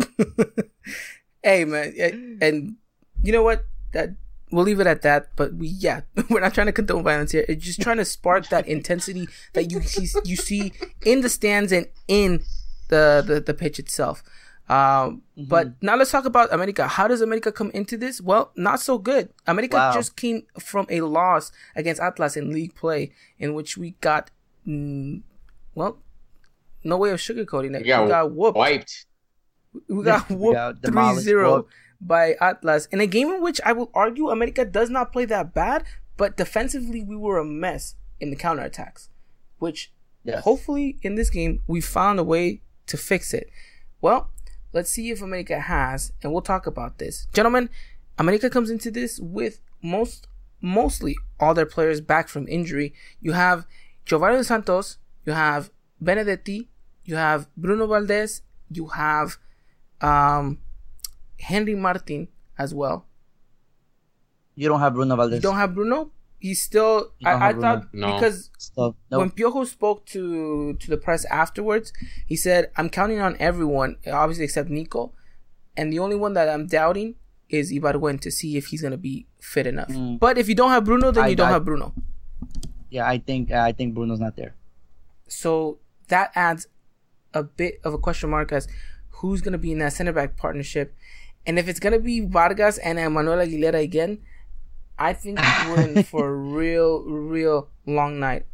[1.43, 2.75] hey man, and
[3.23, 3.65] you know what?
[3.93, 4.09] That
[4.51, 5.35] we'll leave it at that.
[5.35, 7.45] But we yeah, we're not trying to condone violence here.
[7.47, 10.73] It's just trying to spark that intensity that you see you see
[11.05, 12.43] in the stands and in
[12.89, 14.23] the the, the pitch itself.
[14.67, 16.87] Um, But now let's talk about America.
[16.87, 18.19] How does America come into this?
[18.21, 19.29] Well, not so good.
[19.45, 19.93] America Wow.
[19.93, 24.31] just came from a loss against Atlas in league play, in which we got,
[24.67, 25.21] mm,
[25.75, 25.99] well,
[26.83, 27.81] no way of sugarcoating it.
[27.83, 28.57] We got, we got whooped.
[28.57, 29.05] wiped.
[29.89, 31.67] We got whooped got 3 0
[32.01, 35.53] by Atlas in a game in which I will argue America does not play that
[35.53, 35.83] bad,
[36.17, 39.09] but defensively we were a mess in the counterattacks,
[39.59, 39.91] which
[40.23, 40.43] Yes.
[40.43, 43.47] hopefully in this game we found a way to fix it.
[44.01, 44.31] Well,
[44.75, 47.27] let's see if America has, and we'll talk about this.
[47.33, 47.69] Gentlemen,
[48.19, 50.27] America comes into this with most
[50.61, 52.93] mostly all their players back from injury.
[53.21, 53.65] You have
[54.05, 56.67] Giovani Santos, you have Benedetti,
[57.05, 59.37] you have Bruno Valdez, you have
[60.01, 60.59] um,
[61.39, 63.05] Henry Martin as well.
[64.55, 65.37] you don't have Bruno Valdez.
[65.37, 66.11] You don't have Bruno.
[66.45, 66.95] He's still.
[67.19, 68.13] You I, I thought No.
[68.13, 70.21] because so no when Piojo spoke to
[70.81, 71.87] to the press afterwards,
[72.31, 75.01] he said, "I'm counting on everyone, obviously except Nico,
[75.77, 77.15] and the only one that I'm doubting
[77.49, 79.15] is Ibargüen to see if he's gonna be
[79.53, 79.89] fit enough.
[79.89, 80.19] Mm.
[80.25, 81.87] But if you don't have Bruno, then I- you don't I- have Bruno.
[82.95, 84.53] yeah I think I think Bruno's not there
[85.27, 85.79] So
[86.13, 86.67] that adds
[87.33, 88.67] a bit of a question mark as
[89.17, 90.93] who's gonna be in that center back partnership,
[91.47, 94.13] And if it's gonna be Vargas and Emmanuel Aguilera again,
[94.97, 98.45] I think we're in for a real, real long night.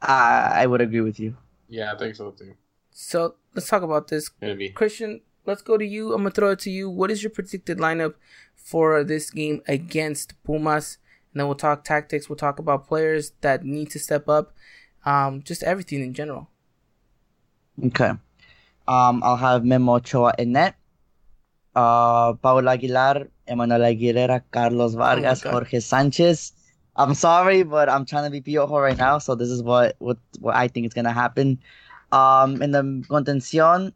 [0.00, 1.36] I I would agree with you.
[1.68, 2.54] Yeah, I think so too.
[2.90, 4.28] So let's talk about this.
[4.28, 4.70] Gonna.
[4.70, 6.12] Christian, let's go to you.
[6.12, 6.90] I'm gonna throw it to you.
[6.90, 8.14] What is your predicted lineup
[8.54, 10.98] for this game against Pumas?
[11.32, 12.28] And then we'll talk tactics.
[12.28, 14.54] We'll talk about players that need to step up.
[15.04, 16.48] Um, just everything in general.
[17.82, 18.12] Okay.
[18.86, 20.76] Um, I'll have Memo Ochoa in net.
[21.74, 25.50] Uh, Paul Aguilar, Emmanuel Aguilera, Carlos Vargas, God.
[25.50, 26.52] Jorge Sanchez.
[26.96, 30.18] I'm sorry, but I'm trying to be Piojo right now, so this is what what,
[30.38, 31.58] what I think is gonna happen.
[32.12, 33.92] Um, in the contención,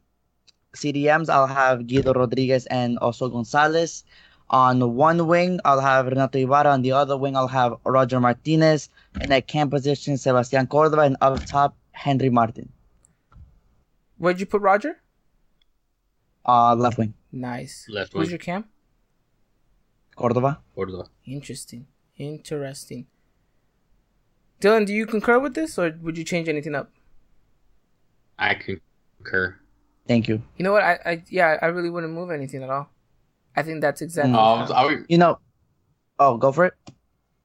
[0.75, 4.03] CDMs, I'll have Guido Rodriguez and also Gonzalez.
[4.49, 6.71] On one wing, I'll have Renato Ibarra.
[6.71, 8.89] On the other wing, I'll have Roger Martinez.
[9.21, 12.71] In that camp position, Sebastian Cordova, and up top, Henry Martin.
[14.17, 14.97] Where'd you put Roger?
[16.45, 17.85] Uh, left wing, Nice.
[17.89, 18.29] Left Who's wing.
[18.29, 18.67] your camp?
[20.15, 20.59] Cordova.
[20.75, 21.05] Cordova.
[21.25, 21.87] Interesting.
[22.17, 23.07] Interesting.
[24.59, 26.91] Dylan, do you concur with this, or would you change anything up?
[28.37, 29.57] I concur.
[30.07, 30.41] Thank you.
[30.57, 30.83] You know what?
[30.83, 32.89] I, I yeah, I really wouldn't move anything at all.
[33.55, 34.33] I think that's exactly.
[34.33, 34.37] Mm.
[34.37, 35.39] I was, I You know,
[36.17, 36.73] oh, go for it.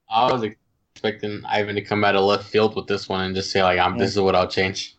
[0.09, 3.51] I was expecting Ivan to come out of left field with this one and just
[3.51, 4.95] say like, "I'm this is what I'll change."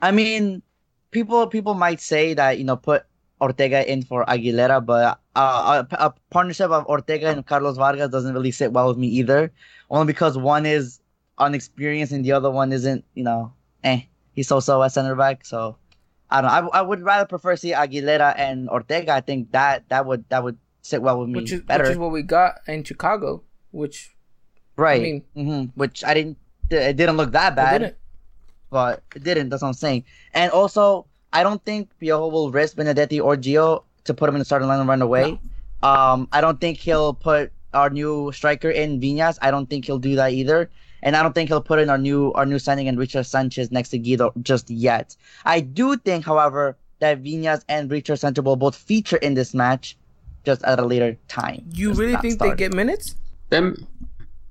[0.00, 0.62] I mean,
[1.10, 3.04] people people might say that you know put
[3.42, 8.32] Ortega in for Aguilera, but uh, a, a partnership of Ortega and Carlos Vargas doesn't
[8.34, 9.50] really sit well with me either.
[9.90, 11.00] Only because one is
[11.38, 13.04] unexperienced and the other one isn't.
[13.14, 13.52] You know,
[13.82, 14.02] eh,
[14.32, 15.44] he's so-so at center back.
[15.44, 15.76] So
[16.30, 16.50] I don't.
[16.50, 16.70] know.
[16.72, 19.12] I, I would rather prefer see Aguilera and Ortega.
[19.12, 21.82] I think that that would that would sit well with me which is better.
[21.84, 24.14] which is what we got in Chicago, which
[24.76, 25.00] right.
[25.00, 26.38] I mean- hmm Which I didn't.
[26.70, 27.78] It didn't look that bad.
[27.80, 27.96] didn't.
[28.70, 29.50] but it didn't.
[29.50, 30.04] That's what I'm saying.
[30.32, 34.38] And also, I don't think Piojo will risk Benedetti or Gio to put him in
[34.40, 35.38] the starting line right away.
[35.82, 39.38] Um, I don't think he'll put our new striker in Viñas.
[39.42, 40.70] I don't think he'll do that either.
[41.02, 43.72] And I don't think he'll put in our new our new signing and Richard Sanchez
[43.72, 45.16] next to Guido just yet.
[45.44, 49.96] I do think, however, that Viñas and Richard Sanchez will both feature in this match,
[50.44, 51.64] just at a later time.
[51.72, 52.56] You really think starting.
[52.56, 53.16] they get minutes?
[53.48, 53.84] Them.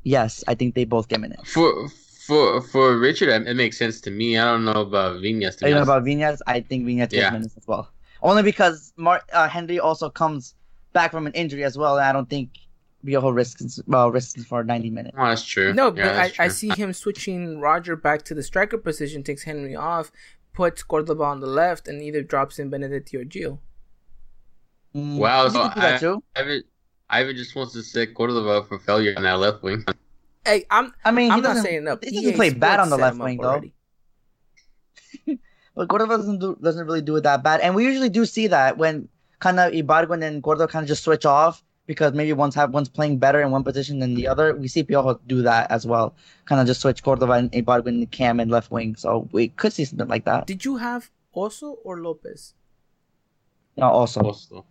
[0.04, 1.54] Yes, I think they both get minutes.
[1.54, 1.90] for
[2.28, 4.38] for for Richard, it it makes sense to me.
[4.38, 5.58] I don't know about Viñas.
[5.58, 6.40] To You be know about Viñas?
[6.48, 7.32] I think Viñas gets Yeah.
[7.32, 7.90] minutes as well.
[8.22, 10.54] Only because Mar- uh, Henry also comes
[10.94, 12.50] back from an injury as well, and I don't think
[13.06, 15.16] Piojo risks well risks for 90 minutes.
[15.20, 15.74] Oh, that's true.
[15.74, 19.24] No, Yeah, but I, that's I see him switching Roger back to the striker position,
[19.24, 20.12] takes Henry off,
[20.54, 23.58] puts Cordova on the left, and either drops in Benedetti or Gio.
[24.96, 26.24] Mm, Wow, so could do that I- too.
[26.36, 26.64] Ivan,
[27.10, 29.84] Ivan just wants to set Cordova for failure on that left wing.
[30.46, 32.04] Hey, I'm I mean, he I'm not doesn't, saying up.
[32.04, 33.62] he doesn't play bad on the left wing though.
[35.76, 38.48] But Cordova doesn't do doesn't really do it that bad, and we usually do see
[38.48, 39.08] that when
[39.40, 42.90] kind of Ibargüen and Cordova kind of just switch off because maybe one's have one's
[42.90, 44.56] playing better in one position than the other.
[44.56, 48.40] We see Piojo do that as well, kind of just switch Cordova and Ibargüen, Cam,
[48.40, 48.96] and left wing.
[48.96, 50.48] So we could see something like that.
[50.48, 52.54] Did you have Oso or Lopez?
[53.78, 54.66] No, also, Also,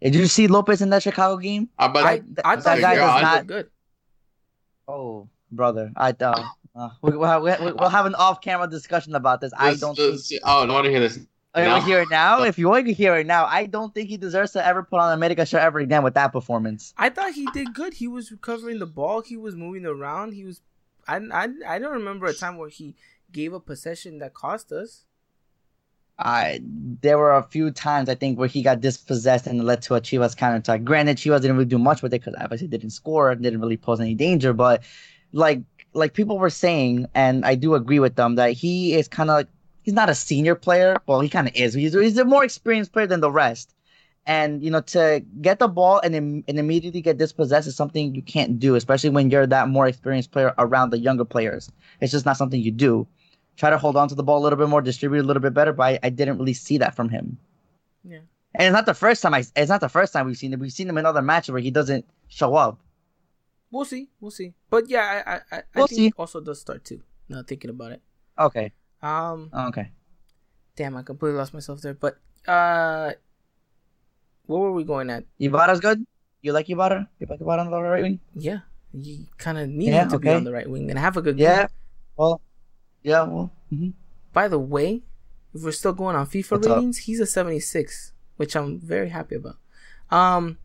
[0.00, 1.68] did you see Lopez in that Chicago game?
[1.78, 3.70] I, but I I that guy was not- good.
[4.90, 9.40] Oh, brother, I uh, uh we, we'll, have, we- we'll have an off-camera discussion about
[9.40, 9.52] this.
[9.56, 10.20] I Let's- don't let's think.
[10.20, 11.16] see- Oh, I want to hear this.
[11.16, 11.76] You want No.
[11.80, 12.42] to hear it now?
[12.44, 15.00] If you want to hear it now, I don't think he deserves to ever put
[15.00, 16.94] on a America show ever again with that performance.
[16.96, 17.94] I thought he did good.
[17.94, 19.20] He was recovering the ball.
[19.22, 20.32] He was moving around.
[20.34, 20.60] He was.
[21.08, 22.94] I I I don't remember a time where he
[23.32, 25.06] gave a possession that cost us.
[26.20, 26.60] I
[27.02, 30.00] there were a few times I think where he got dispossessed and led to a
[30.00, 30.84] Chivas counterattack.
[30.84, 34.00] Granted, Chivas didn't really do much with it because obviously didn't score, didn't really pose
[34.00, 34.52] any danger.
[34.52, 34.82] But
[35.32, 35.62] like
[35.94, 39.34] like people were saying, and I do agree with them that he is kind of
[39.36, 39.48] like
[39.82, 40.96] he's not a senior player.
[41.06, 41.74] Well, he kind of is.
[41.74, 43.74] He's he's a more experienced player than the rest.
[44.26, 48.14] And you know, to get the ball and im- and immediately get dispossessed is something
[48.14, 51.70] you can't do, especially when you're that more experienced player around the younger players.
[52.00, 53.08] It's just not something you do.
[53.60, 55.52] Try to hold on to the ball a little bit more, distribute a little bit
[55.52, 57.36] better, but I, I didn't really see that from him.
[58.02, 58.24] Yeah.
[58.54, 60.58] And it's not the first time I it's not the first time we've seen it.
[60.58, 62.80] We've seen him in other matches where he doesn't show up.
[63.70, 64.08] We'll see.
[64.18, 64.54] We'll see.
[64.70, 66.04] But yeah, I I, I, I We'll think see.
[66.06, 67.02] he also does start too.
[67.28, 68.00] Now thinking about it.
[68.38, 68.72] Okay.
[69.02, 69.50] Um.
[69.54, 69.90] Okay.
[70.74, 71.92] Damn, I completely lost myself there.
[71.94, 72.16] But
[72.48, 73.12] uh,
[74.46, 75.24] where were we going at?
[75.38, 76.06] Ibarra's good.
[76.40, 77.08] You like Ibarra?
[77.20, 78.20] You like Ibarra on the right wing?
[78.34, 78.60] Yeah,
[78.94, 81.22] you kind of need Yeah, him to be on the right wing and have a
[81.22, 81.68] good Yeah.
[81.68, 81.68] game.
[82.16, 82.40] Well.
[83.02, 83.22] Yeah.
[83.22, 83.52] Well.
[83.72, 83.94] mhm.
[84.32, 85.02] By the way,
[85.54, 86.76] if we're still going on FIFA What's up?
[86.76, 89.56] ratings, he's a 76, which I'm very happy about.
[90.10, 90.58] Um,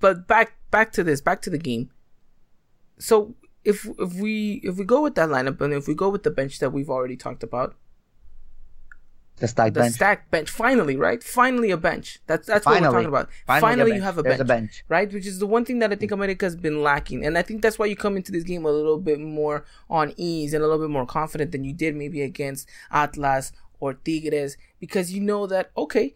[0.00, 1.90] but back back to this, back to the game.
[2.98, 6.22] So if if we if we go with that lineup and if we go with
[6.22, 7.74] the bench that we've already talked about,
[9.38, 9.94] The stacked the bench.
[9.94, 10.48] stacked bench.
[10.48, 11.22] Finally, right?
[11.22, 12.20] Finally, a bench.
[12.26, 13.30] That's that's what we're talking about.
[13.46, 14.84] Finally, Finally, you have a bench, a bench.
[14.88, 15.12] right?
[15.12, 17.60] Which is the one thing that I think America has been lacking, and I think
[17.60, 20.66] that's why you come into this game a little bit more on ease and a
[20.68, 25.48] little bit more confident than you did maybe against Atlas or Tigres, because you know
[25.48, 26.14] that okay,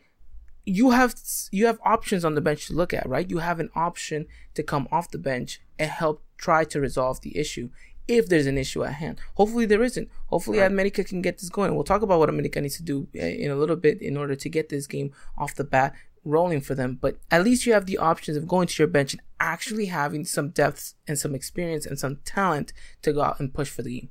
[0.64, 1.14] you have
[1.50, 3.28] you have options on the bench to look at, right?
[3.28, 7.37] You have an option to come off the bench and help try to resolve the
[7.37, 7.68] issue
[8.09, 9.21] if there's an issue at hand.
[9.35, 10.09] Hopefully there isn't.
[10.27, 11.75] Hopefully America can get this going.
[11.75, 14.35] We'll talk about what America needs to do uh, in a little bit in order
[14.35, 15.94] to get this game off the bat
[16.25, 16.99] rolling for them.
[17.01, 20.25] But at least you have the options of going to your bench and actually having
[20.25, 24.01] some depth and some experience and some talent to go out and push for the
[24.01, 24.11] game.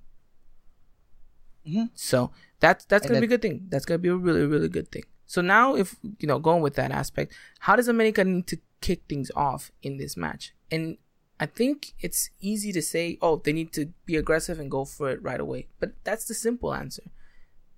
[1.68, 1.90] Mhm.
[1.96, 3.68] So that's that's And gonna be a good thing.
[3.70, 5.04] That's gonna be a really really good thing.
[5.26, 9.02] So now, if you know, going with that aspect, how does America need to kick
[9.10, 10.54] things off in this match?
[10.72, 10.98] And
[11.40, 15.12] I think it's easy to say, oh, they need to be aggressive and go for
[15.12, 15.68] it right away.
[15.80, 17.04] But that's the simple answer.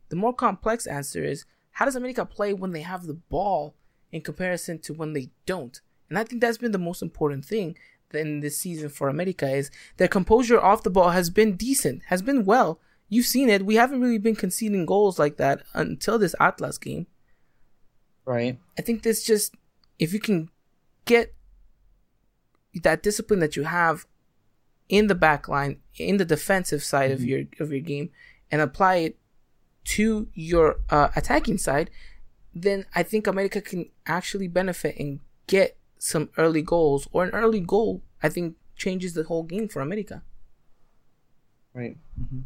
[0.09, 3.75] The more complex answer is, how does America play when they have the ball
[4.11, 5.81] in comparison to when they don't?
[6.09, 7.77] And I think that's been the most important thing
[8.13, 12.21] in this season for America is their composure off the ball has been decent, has
[12.21, 12.79] been well.
[13.07, 13.65] You've seen it.
[13.65, 17.07] We haven't really been conceding goals like that until this Atlas game.
[18.25, 18.59] Right.
[18.77, 19.55] I think this just
[19.97, 20.49] if you can
[21.05, 21.33] get
[22.75, 24.05] that discipline that you have
[24.87, 28.09] in the back line, in the defensive side of your of your game,
[28.51, 29.17] and apply it
[29.85, 31.89] to your uh, attacking side,
[32.53, 37.59] then I think America can actually benefit and get some early goals or an early
[37.59, 38.01] goal.
[38.21, 40.23] I think changes the whole game for America.
[41.73, 41.97] Right.
[42.17, 42.41] hmm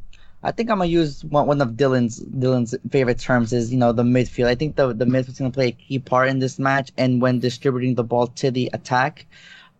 [0.45, 3.93] I think I'm gonna use one, one of Dylan's Dylan's favorite terms is you know
[3.93, 4.47] the midfield.
[4.47, 7.39] I think the the midfield's gonna play a key part in this match, and when
[7.39, 9.25] distributing the ball to the attack,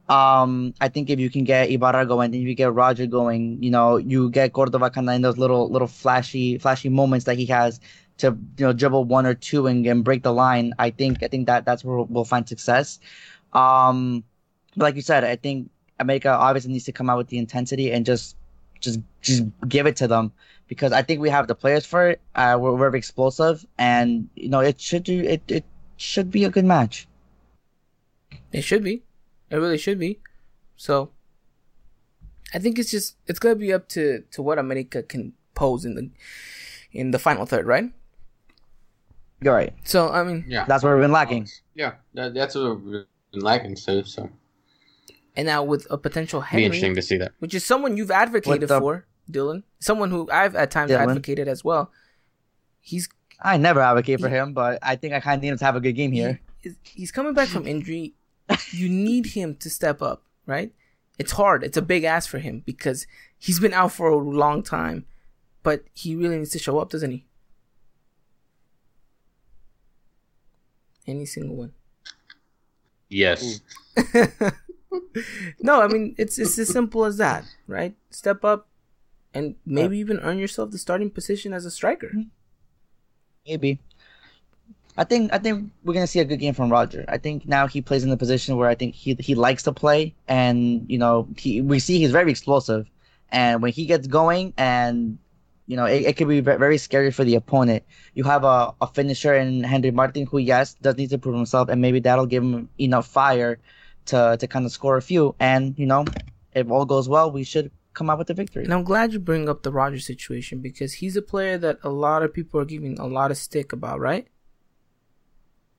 [0.09, 3.61] um, I think if you can get Ibargüen going, and if you get Roger going,
[3.63, 7.37] you know you get Cordova kind of in those little little flashy flashy moments that
[7.37, 7.79] he has
[8.17, 10.73] to you know dribble one or two and, and break the line.
[10.77, 12.99] I think I think that that's where we'll find success.
[13.53, 14.23] Um,
[14.75, 17.91] but like you said, I think America obviously needs to come out with the intensity
[17.91, 18.35] and just
[18.81, 20.33] just just give it to them
[20.67, 22.21] because I think we have the players for it.
[22.35, 25.41] Uh, we're, we're explosive, and you know it should do it.
[25.47, 25.63] It
[25.95, 27.07] should be a good match.
[28.51, 29.01] It should be.
[29.49, 30.19] It really should be.
[30.75, 31.12] So
[32.53, 35.95] I think it's just it's gonna be up to to what America can pose in
[35.95, 36.10] the
[36.91, 37.91] in the final third, right?
[39.41, 39.73] You're right.
[39.84, 41.47] So I mean, Yeah, That's where we've been lacking.
[41.75, 43.75] yeah, that, that's what we've been lacking.
[43.75, 44.29] So, so
[45.36, 47.34] and now with a potential be Henry, interesting to see that.
[47.39, 51.10] which is someone you've advocated the- for, Dylan, someone who I've at times Dylan.
[51.10, 51.91] advocated as well.
[52.82, 53.10] He's
[53.41, 55.75] I never advocate for him, but I think I kind of need him to have
[55.75, 56.39] a good game here.
[56.62, 58.13] he's, he's coming back from injury.
[58.71, 60.71] You need him to step up, right?
[61.19, 61.63] It's hard.
[61.63, 63.06] It's a big ask for him because
[63.38, 65.06] he's been out for a long time,
[65.62, 67.25] but he really needs to show up, doesn't he?
[71.06, 71.73] Any single one.
[73.10, 73.62] Yes.
[75.62, 77.95] no, I mean it's it's as simple as that, right?
[78.10, 78.67] Step up
[79.34, 82.12] and maybe even earn yourself the starting position as a striker.
[83.45, 83.79] Maybe.
[84.97, 87.06] I think I think we're gonna see a good game from Roger.
[87.08, 89.71] I think now he plays in the position where I think he he likes to
[89.71, 92.88] play, and you know he we see he's very explosive,
[93.29, 95.17] and when he gets going, and
[95.65, 97.84] you know it, it could be very scary for the opponent.
[98.13, 101.69] You have a, a finisher in Henry Martin who yes does need to prove himself,
[101.69, 103.60] and maybe that'll give him enough fire
[104.06, 105.36] to to kind of score a few.
[105.39, 106.06] And you know
[106.53, 108.63] if all goes well, we should come out with the victory.
[108.63, 111.89] And I'm glad you bring up the Roger situation because he's a player that a
[111.89, 114.27] lot of people are giving a lot of stick about, right?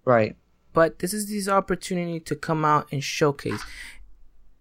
[0.04, 0.36] Right.
[0.72, 3.62] But this is his opportunity to come out and showcase.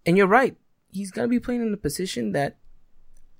[0.05, 0.55] And you're right.
[0.91, 2.57] He's gonna be playing in a position that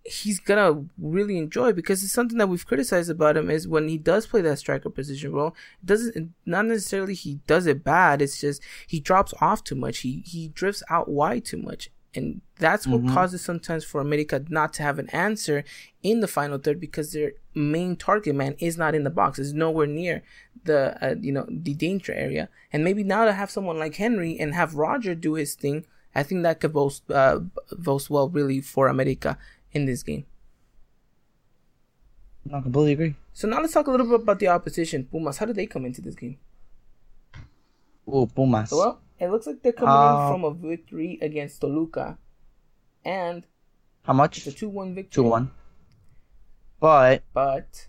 [0.06, 3.98] he's gonna really enjoy because it's something that we've criticized about him is when he
[3.98, 8.42] does play that striker position role, it doesn't not necessarily he does it bad, it's
[8.42, 10.00] just he drops off too much.
[10.00, 11.90] He he drifts out wide too much.
[12.16, 13.14] And that's what Mhm.
[13.14, 15.64] causes sometimes for America not to have an answer
[16.04, 19.54] in the final third because their main target man is not in the box, is
[19.54, 20.22] nowhere near
[20.66, 22.50] the uh, you know the danger area.
[22.72, 26.24] And maybe now to have someone like Henry and have Roger do his thing, I
[26.24, 27.40] think that could boast uh,
[27.72, 29.38] boast well really for America
[29.72, 30.26] in this game.
[32.54, 33.16] I completely agree.
[33.34, 35.38] So now let's talk a little bit about the opposition, Pumas.
[35.38, 36.38] How did they come into this game?
[38.08, 38.72] Ooh, Pumas.
[38.72, 42.18] Well, it looks like they're coming Uh, in from a victory against Toluca,
[43.06, 43.46] and
[44.04, 44.38] How much?
[44.40, 45.24] it's a two-one victory.
[45.24, 45.52] Two one.
[46.80, 47.88] But But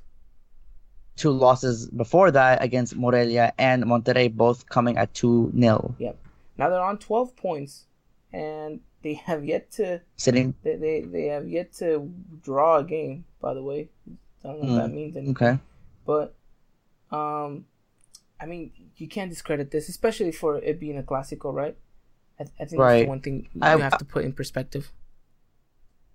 [1.16, 5.94] two losses before that against Morelia and Monterrey, both coming at 2 0.
[5.98, 6.18] yep,
[6.58, 7.86] now they're on twelve points,
[8.32, 10.54] and they have yet to Sitting.
[10.62, 12.10] they they, they have yet to
[12.42, 13.24] draw a game.
[13.40, 13.88] By the way,
[14.44, 15.36] I don't know if that means anything.
[15.36, 15.58] Okay.
[16.06, 16.34] but
[17.12, 17.66] Um,
[18.40, 21.76] I mean, you can't discredit this, especially for it being a classical, right?
[22.40, 24.90] I, I think that's the one thing you I- have to put in perspective.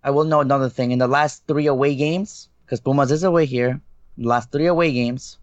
[0.03, 0.91] I will know another thing.
[0.91, 3.81] In the last three away games, because Pumas is away here,
[4.19, 5.37] last three away games,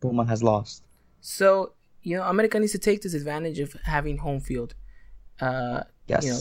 [0.00, 0.82] Puma has lost.
[1.20, 1.72] So
[2.02, 4.74] you know, America needs to take this advantage of having home field.
[5.40, 6.24] Uh, Yes.
[6.24, 6.40] you know,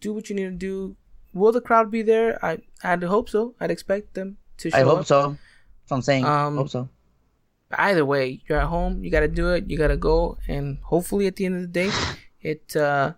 [0.00, 0.96] do what you need to do.
[1.32, 2.38] Will the crowd be there?
[2.44, 3.54] I I'd hope so.
[3.58, 4.82] I'd expect them to show up.
[4.82, 5.06] I hope up.
[5.06, 5.20] so.
[5.30, 6.24] That's what I'm saying.
[6.26, 6.88] Um, hope so.
[7.72, 9.02] either way, you're at home.
[9.02, 9.70] You got to do it.
[9.70, 11.90] You got to go, and hopefully, at the end of the day,
[12.42, 13.14] it uh,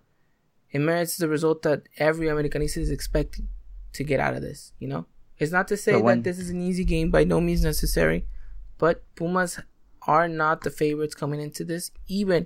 [0.71, 3.47] it merits the result that every Americanista is expecting
[3.93, 4.71] to get out of this.
[4.79, 5.05] You know,
[5.41, 8.27] it's not to say The that this is an easy game by no means necessary,
[8.77, 9.59] but Pumas
[10.03, 12.45] are not the favorites coming into this, even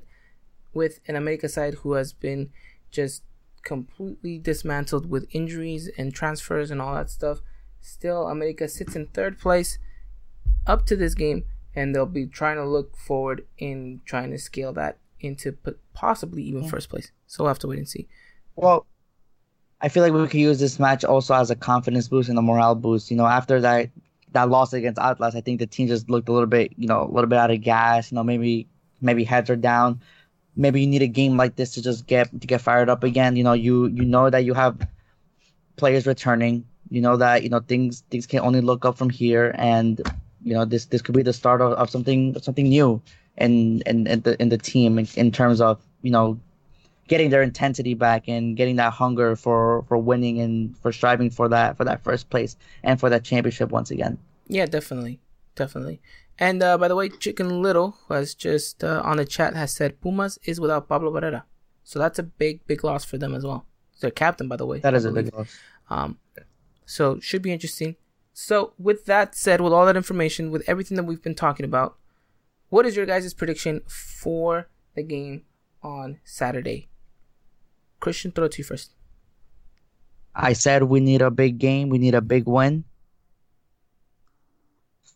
[0.73, 2.51] with an America side who has been
[2.91, 3.23] just
[3.63, 7.41] completely dismantled with injuries and transfers and all that stuff.
[7.81, 9.77] Still, America sits in third place
[10.65, 11.43] up to this game,
[11.75, 15.57] and they'll be trying to look forward in trying to scale that into
[15.93, 16.69] possibly even hmm.
[16.69, 17.11] first place.
[17.27, 18.07] So we'll have to wait and see.
[18.55, 18.87] Well,
[19.85, 22.41] I feel like we could use this match also as a confidence boost and a
[22.41, 23.11] morale boost.
[23.11, 23.91] You know, after that
[24.31, 27.03] that loss against Atlas, I think the team just looked a little bit, you know,
[27.03, 28.11] a little bit out of gas.
[28.11, 28.67] You know, maybe
[28.99, 30.01] maybe heads are down.
[30.55, 33.35] Maybe you need a game like this to just get to get fired up again.
[33.35, 34.75] You know, you you know that you have
[35.75, 36.65] players returning.
[36.89, 40.01] You know that you know things things can only look up from here, and
[40.43, 43.03] you know this this could be the start of, of something something new
[43.37, 46.39] in in, in the in the team in, in terms of you know
[47.07, 51.47] getting their intensity back and getting that hunger for for winning and for striving for
[51.49, 54.17] that for that first place and for that championship once again.
[54.47, 55.19] Yeah, definitely,
[55.55, 56.01] definitely.
[56.37, 60.01] And uh, by the way, Chicken Little was just uh, on the chat has said
[60.01, 61.43] Pumas is without Pablo Barrera,
[61.83, 63.65] so that's a big big loss for them as well.
[64.01, 64.79] Their captain, by the way.
[64.79, 65.57] that is a big loss.
[65.89, 66.19] Um,
[66.85, 67.95] so should be interesting.
[68.33, 71.97] So with that said, with all that information, with everything that we've been talking about,
[72.67, 75.43] what is your guys' prediction for the game
[75.81, 76.89] on Saturday?
[78.05, 78.93] Christian, throw it to you first.
[80.35, 81.89] I said we need a big game.
[81.89, 82.85] We need a big win.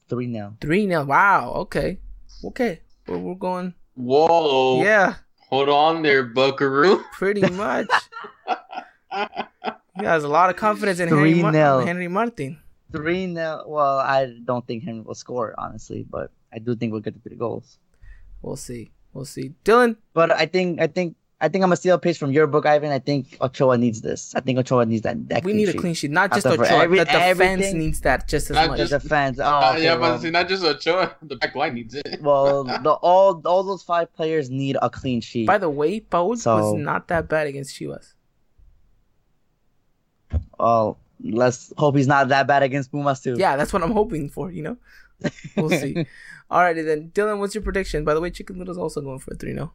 [0.10, 1.54] Three 0 Three 0 Wow.
[1.70, 2.00] Okay.
[2.44, 2.82] Okay.
[3.06, 3.76] We're, we're going.
[3.94, 4.82] Whoa.
[4.82, 5.22] Yeah.
[5.54, 7.04] Hold on there, Buckaroo.
[7.14, 7.94] Pretty much.
[10.00, 11.86] He has a lot of confidence in Henry, Mar- 3-0.
[11.86, 12.58] Henry Martin.
[12.92, 17.06] Three 0 Well, I don't think Henry will score honestly, but I do think we'll
[17.06, 17.78] get the three goals.
[18.42, 18.90] We'll see.
[19.14, 19.54] We'll see.
[19.64, 22.48] Dylan, But I think I think I think I'm gonna steal a page from your
[22.48, 22.92] book, Ivan.
[22.92, 24.36] I think Ochoa needs this.
[24.36, 25.30] I think Ochoa needs that.
[25.30, 26.12] that we clean need a clean sheet.
[26.12, 26.84] Not just After Ochoa.
[26.84, 28.78] every- the defense everything- needs that just as Not much.
[28.80, 29.40] The just- defense.
[29.40, 31.16] Oh, Uh, okay, yeah, but see, not just Ochoa.
[31.22, 32.20] The back line needs it.
[32.22, 35.48] Well, the all all those five players need a clean sheet.
[35.48, 38.14] By the way, Paul So- was not that bad against Chivas.
[40.60, 43.36] well, let's hope he's not that bad against Pumas too.
[43.38, 44.78] Yeah, that's what I'm hoping for, you know?
[45.56, 46.06] We'll see.
[46.52, 47.12] Alrighty then.
[47.14, 48.04] Dylan, what's your prediction?
[48.04, 49.72] By the way, Chicken Little's also going for a 3 0.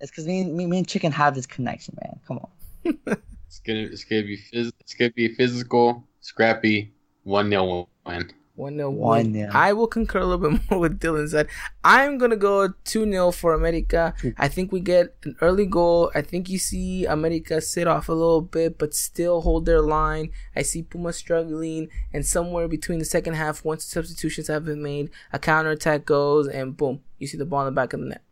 [0.00, 2.20] It's because me, me, me and Chicken have this connection, man.
[2.26, 2.98] Come on.
[3.48, 6.92] It's gonna, it's gonna be, phys- it's gonna be physical, scrappy,
[7.22, 8.30] one 0 win.
[8.58, 9.50] 1 0 One nil.
[9.52, 11.46] I will concur a little bit more with Dylan said.
[11.84, 14.14] I'm going to go 2 0 for America.
[14.36, 16.10] I think we get an early goal.
[16.14, 20.30] I think you see America sit off a little bit, but still hold their line.
[20.56, 24.82] I see Puma struggling, and somewhere between the second half, once the substitutions have been
[24.82, 28.06] made, a counterattack goes, and boom, you see the ball in the back of the
[28.06, 28.22] net.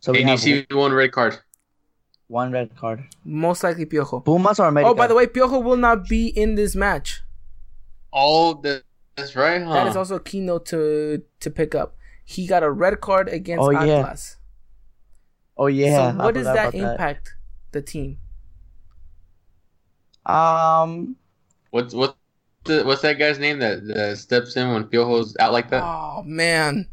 [0.00, 1.38] So we And you have see one red card.
[2.28, 3.04] one red card.
[3.24, 4.24] Most likely Piojo.
[4.24, 4.90] Pumas or America?
[4.90, 7.22] Oh, by the way, Piojo will not be in this match.
[8.12, 8.82] Oh, that,
[9.16, 9.72] that's right, huh?
[9.74, 11.96] That is also a keynote to to pick up.
[12.24, 14.00] He got a red card against Oh, yeah.
[14.04, 14.36] Atlas.
[15.56, 16.12] Oh yeah.
[16.12, 17.34] so what does that about impact
[17.72, 18.18] the team?
[20.26, 21.16] Um,
[21.70, 22.16] What's what?
[22.64, 25.82] The, what's that guy's name that, that steps in when Piojo's out like that?
[25.82, 26.86] Oh man,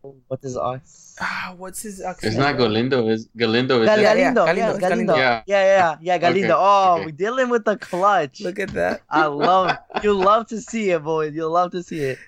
[0.00, 1.09] what is us?
[1.20, 2.32] Ah, what's his accent?
[2.32, 3.08] it's not Galindo.
[3.08, 3.80] Is Galindo?
[3.82, 4.02] Is Gal- it?
[4.02, 5.12] Yeah, yeah, Galindo, Galindo, yes, it's Galindo.
[5.12, 5.16] Galindo.
[5.16, 5.64] Yeah, Yeah.
[5.64, 6.54] yeah, yeah, Galindo.
[6.54, 7.04] Okay, Oh, okay.
[7.06, 8.40] we're dealing with the clutch.
[8.40, 9.02] Look at that.
[9.10, 11.34] I love you love to see it, boys.
[11.34, 12.18] You love to see it.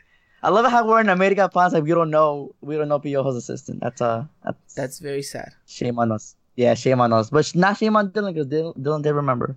[0.43, 3.36] I love how we're in America plans like we don't know we don't know Piojo's
[3.36, 3.80] assistant.
[3.80, 5.53] That's uh that's, That's very sad.
[5.66, 6.34] shame on us.
[6.57, 7.30] Yeah, shame on us.
[7.30, 9.57] But not shame on Dylan because Dylan, Dylan did remember.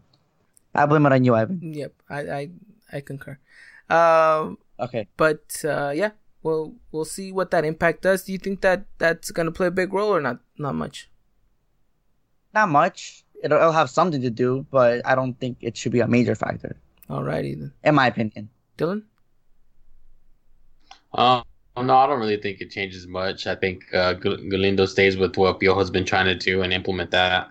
[0.76, 1.60] I blame it on you, Ivan.
[1.74, 2.50] Yep, I I,
[2.94, 3.38] I concur.
[3.90, 5.08] Um, Okay.
[5.18, 6.12] but uh, yeah,
[6.46, 8.24] we'll we'll see what that impact does.
[8.24, 10.39] Do you think that that's gonna play a big role or not?
[10.58, 11.10] Not much.
[12.54, 13.26] Not much.
[13.43, 16.36] It'll, it'll have something to do, but I don't think it should be a major
[16.36, 16.78] factor,
[17.10, 18.50] Alrighty then, in my opinion.
[18.78, 19.04] Dylan.
[21.14, 21.43] Um,
[21.76, 23.48] no, I don't really think it changes much.
[23.48, 27.50] I think uh, Galindo stays with what Piojo's been trying to do and implement that.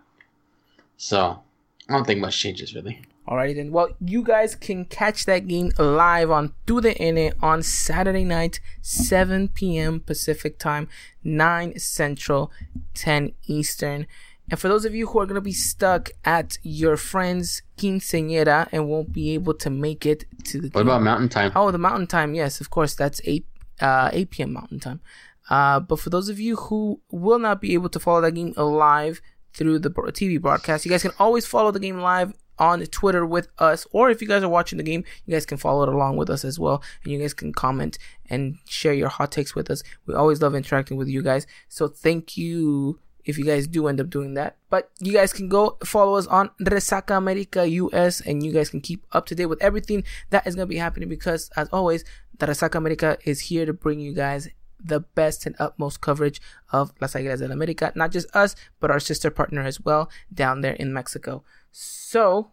[0.96, 1.42] So
[1.88, 3.02] I don't think much changes really.
[3.26, 3.72] Alrighty then.
[3.72, 8.60] Well, you guys can catch that game live on Through the Internet on Saturday night,
[8.82, 10.00] 7 p.m.
[10.00, 10.88] Pacific time,
[11.22, 12.52] 9 Central,
[12.92, 14.06] 10 Eastern.
[14.50, 18.68] And for those of you who are going to be stuck at your friend's quinceañera
[18.72, 21.52] and won't be able to make it to the What about Mountain Time?
[21.56, 22.34] Oh, the mountain time.
[22.34, 22.94] Yes, of course.
[22.94, 23.46] That's 8,
[23.80, 24.52] uh, 8 p.m.
[24.52, 25.00] mountain time.
[25.48, 28.52] Uh, but for those of you who will not be able to follow that game
[28.56, 29.22] live
[29.54, 33.48] through the TV broadcast, you guys can always follow the game live on Twitter with
[33.58, 33.86] us.
[33.92, 36.30] Or if you guys are watching the game, you guys can follow it along with
[36.30, 36.82] us as well.
[37.02, 37.98] And you guys can comment
[38.28, 39.82] and share your hot takes with us.
[40.06, 41.46] We always love interacting with you guys.
[41.68, 44.56] So thank you if you guys do end up doing that.
[44.70, 48.80] But you guys can go follow us on Resaca America US and you guys can
[48.80, 52.04] keep up to date with everything that is going to be happening because, as always,
[52.38, 54.48] the Resaca America is here to bring you guys
[54.84, 56.40] the best and utmost coverage
[56.70, 57.94] of Las Águilas del América.
[57.96, 61.42] Not just us, but our sister partner as well down there in Mexico.
[61.76, 62.52] So,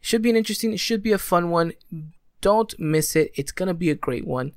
[0.00, 1.74] it should be an interesting, it should be a fun one.
[2.40, 3.30] Don't miss it.
[3.36, 4.52] It's going to be a great one.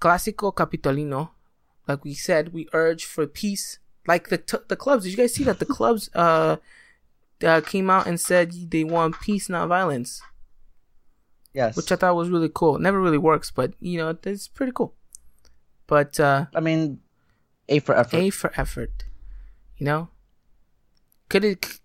[0.00, 1.30] Clásico Capitolino.
[1.86, 3.78] Like we said, we urge for peace
[4.08, 5.04] like the t- the clubs.
[5.04, 6.56] Did you guys see that the clubs uh,
[7.44, 10.20] uh came out and said they want peace, not violence,
[11.54, 11.76] Yes.
[11.76, 12.74] which I thought was really cool.
[12.74, 14.94] It never really works, but you know it's pretty cool.
[15.86, 16.98] But uh, I mean,
[17.68, 18.16] A for effort.
[18.16, 19.04] A for effort,
[19.76, 20.08] you know.
[21.28, 21.78] Could it?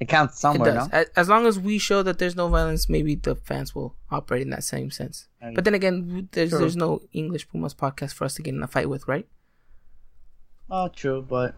[0.00, 0.88] It counts It somewhere, does.
[0.88, 0.98] no?
[0.98, 4.42] As, as long as we show that there's no violence, maybe the fans will operate
[4.42, 5.28] in that same sense.
[5.40, 6.58] And- But then again, there's True.
[6.58, 9.26] there's no English Pumas podcast for us to get in a fight with, right?
[10.70, 11.54] Oh, true, but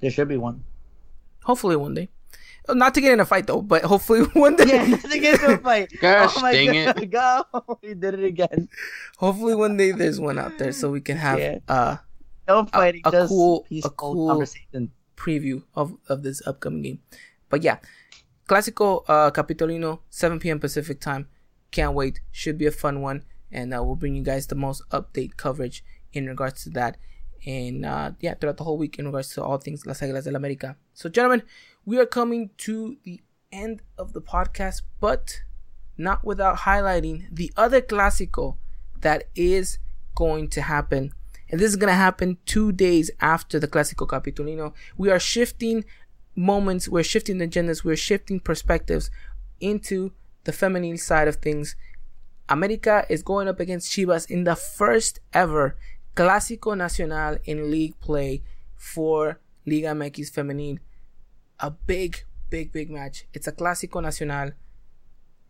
[0.00, 0.64] there should be one.
[1.44, 2.08] Hopefully one day.
[2.68, 4.64] Uh, Not to get in a fight though, but hopefully one day.
[4.66, 5.88] Yeah, nothing is a fight.
[6.00, 7.10] Gosh, oh my dang God, it.
[7.10, 7.44] Go.
[7.82, 8.68] We did it again.
[9.18, 11.58] Hopefully one day there's one out there so we can have Yeah.
[11.68, 11.96] uh
[12.48, 14.90] No fighting, a just cool- a cool- conversation.
[15.16, 17.00] Preview of, of this upcoming game.
[17.48, 17.78] But yeah,
[18.48, 20.60] Clásico uh, Capitolino, 7 p.m.
[20.60, 21.28] Pacific time.
[21.70, 22.20] Can't wait.
[22.30, 23.24] Should be a fun one.
[23.50, 26.96] And uh, we'll bring you guys the most update coverage in regards to that.
[27.44, 30.34] And uh, yeah, throughout the whole week in regards to all things Las Águilas del
[30.34, 30.76] América.
[30.94, 31.42] So, gentlemen,
[31.84, 33.20] we are coming to the
[33.52, 35.42] end of the podcast, but
[35.96, 38.56] not without highlighting the other Clásico
[39.00, 39.78] that is
[40.14, 41.12] going to happen.
[41.50, 44.72] And this is going to happen two days after the Clásico Capitolino.
[44.96, 45.84] We are shifting
[46.34, 49.10] moments, we're shifting agendas, we're shifting perspectives
[49.60, 50.12] into
[50.44, 51.76] the feminine side of things.
[52.48, 55.76] America is going up against Chivas in the first ever
[56.14, 58.42] Clásico Nacional in league play
[58.74, 60.78] for Liga MX Femenil.
[61.60, 63.26] A big, big, big match.
[63.34, 64.52] It's a Clásico Nacional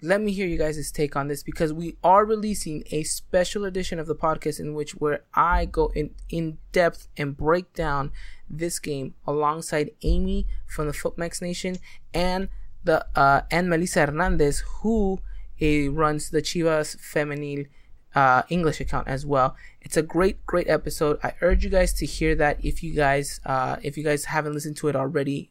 [0.03, 3.99] let me hear you guys' take on this because we are releasing a special edition
[3.99, 8.13] of the podcast in which where I go in in depth and break down
[8.49, 11.79] this game alongside Amy from the Footmex Nation
[12.13, 12.49] and
[12.85, 15.21] the uh, and Melissa Hernandez who
[15.63, 17.67] uh, runs the Chivas Femenil
[18.15, 19.57] uh, English account as well.
[19.81, 21.19] It's a great, great episode.
[21.23, 24.55] I urge you guys to hear that if you guys uh, if you guys haven't
[24.55, 25.51] listened to it already.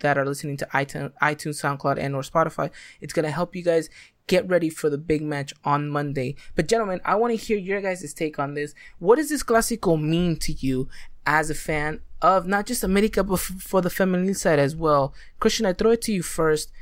[0.00, 2.70] That are listening to iTunes, iTunes, SoundCloud, and or Spotify.
[3.00, 3.88] It's gonna help you guys
[4.26, 6.36] get ready for the big match on Monday.
[6.54, 8.74] But gentlemen, I want to hear your guys' take on this.
[8.98, 10.88] What does this Clásico mean to you
[11.26, 15.14] as a fan of not just America but f- for the feminine side as well?
[15.38, 16.72] Christian, I throw it to you first.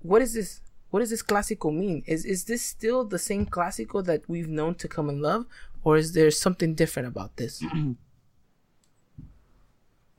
[0.00, 0.60] What is this?
[0.90, 2.02] What does this Clásico mean?
[2.06, 5.44] Is is this still the same Clásico that we've known to come and love,
[5.84, 7.62] or is there something different about this?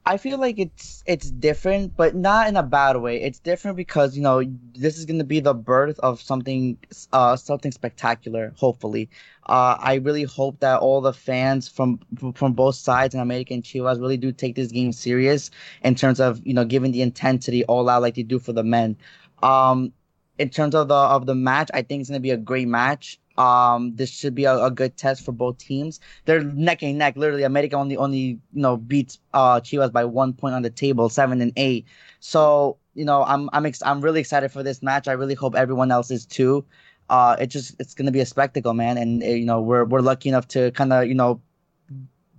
[0.09, 3.21] I feel like it's it's different, but not in a bad way.
[3.21, 4.43] It's different because you know
[4.73, 6.79] this is gonna be the birth of something,
[7.13, 8.51] uh, something spectacular.
[8.57, 9.07] Hopefully,
[9.45, 11.99] uh, I really hope that all the fans from
[12.33, 15.51] from both sides in America and Chivas really do take this game serious
[15.83, 18.63] in terms of you know giving the intensity all out like they do for the
[18.63, 18.97] men.
[19.43, 19.93] Um,
[20.39, 23.19] in terms of the of the match, I think it's gonna be a great match.
[23.39, 26.01] Um, this should be a, a good test for both teams.
[26.25, 27.15] They're neck and neck.
[27.15, 31.07] Literally, America only only you know beats uh Chivas by one point on the table,
[31.07, 31.85] seven and eight.
[32.19, 35.07] So you know, I'm I'm ex- I'm really excited for this match.
[35.07, 36.65] I really hope everyone else is too.
[37.09, 38.97] Uh, it just it's gonna be a spectacle, man.
[38.97, 41.41] And uh, you know, we're we're lucky enough to kind of you know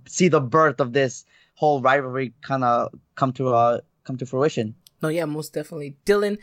[0.07, 1.25] see the birth of this
[1.55, 4.75] whole rivalry kind of come to uh come to fruition.
[5.01, 5.97] No, yeah, most definitely.
[6.05, 6.37] Dylan,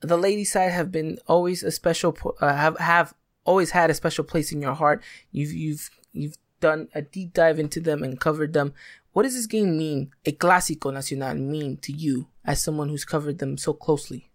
[0.00, 3.12] the lady side have been always a special uh, have have
[3.44, 5.02] always had a special place in your heart.
[5.30, 8.74] You've you've you've done a deep dive into them and covered them.
[9.12, 10.10] What does this game mean?
[10.24, 14.30] A clásico nacional mean to you as someone who's covered them so closely?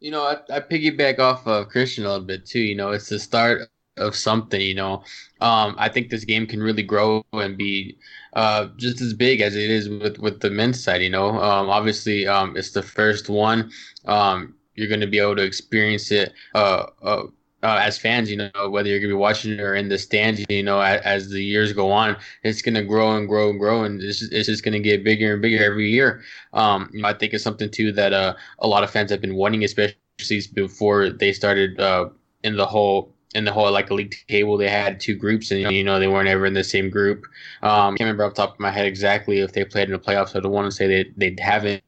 [0.00, 2.60] You know, I, I piggyback off of Christian a little bit too.
[2.60, 5.02] You know, it's the start of something, you know.
[5.40, 7.98] Um, I think this game can really grow and be
[8.34, 11.30] uh, just as big as it is with, with the men's side, you know.
[11.30, 13.70] Um, obviously, um, it's the first one.
[14.04, 17.24] Um, you're going to be able to experience it uh, uh,
[17.62, 19.98] uh, as fans, you know, whether you're going to be watching it or in the
[19.98, 23.50] stands, you know, as, as the years go on, it's going to grow and grow
[23.50, 26.22] and grow, and it's just, it's just going to get bigger and bigger every year.
[26.52, 29.20] Um, you know, I think it's something too that uh, a lot of fans have
[29.20, 29.96] been wanting, especially
[30.54, 32.10] before they started uh,
[32.44, 35.84] in the whole in the whole like league table they had two groups and you
[35.84, 37.24] know they weren't ever in the same group.
[37.62, 39.98] Um can't remember off the top of my head exactly if they played in the
[39.98, 40.36] playoffs.
[40.36, 41.82] I don't want to say they, they haven't.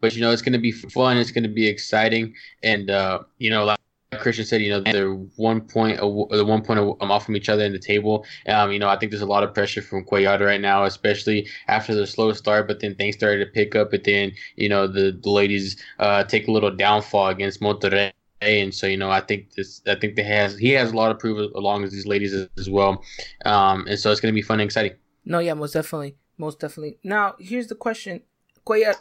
[0.00, 1.16] But you know it's going to be fun.
[1.16, 2.34] It's going to be exciting.
[2.62, 3.78] And uh you know like
[4.18, 7.72] Christian said, you know, they're one point, the one point off from each other in
[7.72, 8.24] the table.
[8.46, 11.48] Um, you know, I think there's a lot of pressure from Cuellar right now, especially
[11.68, 12.68] after the slow start.
[12.68, 16.24] But then things started to pick up, but then you know the, the ladies uh,
[16.24, 20.16] take a little downfall against Monterrey and so you know I think this I think
[20.16, 23.02] that has he has a lot of proof along with these ladies as, as well,
[23.44, 24.96] um, and so it's to be fun and exciting.
[25.24, 26.98] No, yeah, most definitely, most definitely.
[27.02, 28.22] Now here's the question:
[28.66, 28.94] Cuellar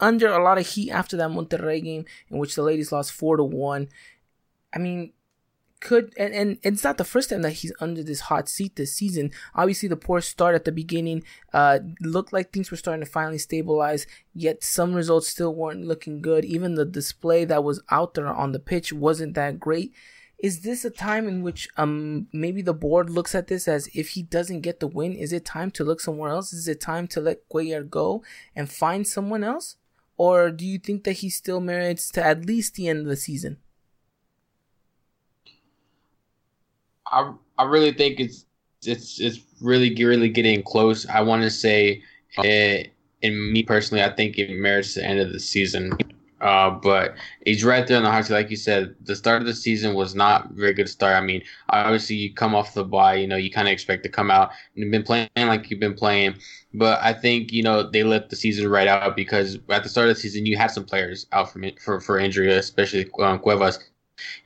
[0.00, 3.36] under a lot of heat after that Monterrey game in which the ladies lost four
[3.36, 3.88] to one.
[4.74, 5.12] I mean,
[5.80, 8.94] could and, and it's not the first time that he's under this hot seat this
[8.94, 9.30] season.
[9.54, 13.38] Obviously, the poor start at the beginning uh, looked like things were starting to finally
[13.38, 14.06] stabilize.
[14.34, 16.44] Yet some results still weren't looking good.
[16.44, 19.92] Even the display that was out there on the pitch wasn't that great.
[20.38, 24.10] Is this a time in which um maybe the board looks at this as if
[24.10, 26.52] he doesn't get the win, is it time to look somewhere else?
[26.52, 28.22] Is it time to let Cuellar go
[28.54, 29.76] and find someone else?
[30.16, 33.16] Or do you think that he still merits to at least the end of the
[33.16, 33.56] season?
[37.10, 38.46] I I really think it's
[38.84, 41.06] it's it's really really getting close.
[41.08, 42.02] I want to say,
[42.38, 42.92] it,
[43.22, 45.92] and me personally, I think it merits the end of the season.
[46.40, 48.94] Uh, but he's right there in the hot seat, like you said.
[49.02, 51.14] The start of the season was not very good start.
[51.14, 54.08] I mean, obviously you come off the bye, you know, you kind of expect to
[54.08, 56.36] come out and you've been playing like you've been playing.
[56.72, 60.08] But I think you know they let the season right out because at the start
[60.08, 63.90] of the season you had some players out from for for injury, especially um, Cuevas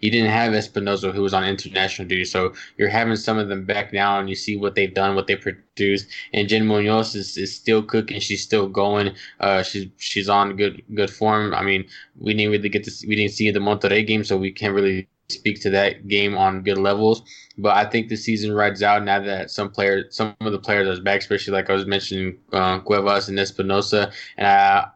[0.00, 2.24] you didn't have Espinosa, who was on international duty.
[2.24, 5.26] So you're having some of them back now, and you see what they've done, what
[5.26, 6.06] they produced.
[6.32, 8.20] And Jen Munoz is, is still cooking.
[8.20, 9.14] She's still going.
[9.40, 11.54] Uh, she's she's on good good form.
[11.54, 11.86] I mean,
[12.18, 14.74] we didn't really get to see, we didn't see the Monterrey game, so we can't
[14.74, 17.22] really speak to that game on good levels.
[17.56, 20.98] But I think the season rides out now that some players, some of the players
[20.98, 24.88] are back, especially like I was mentioning, uh, Cuevas and Espinosa, and I,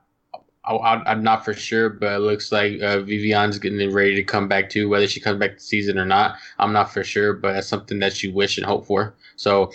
[0.77, 4.49] I, am not for sure, but it looks like uh, Vivian's getting ready to come
[4.49, 4.89] back too.
[4.89, 7.99] Whether she comes back this season or not, I'm not for sure, but that's something
[8.01, 9.15] that you wish and hope for.
[9.37, 9.73] So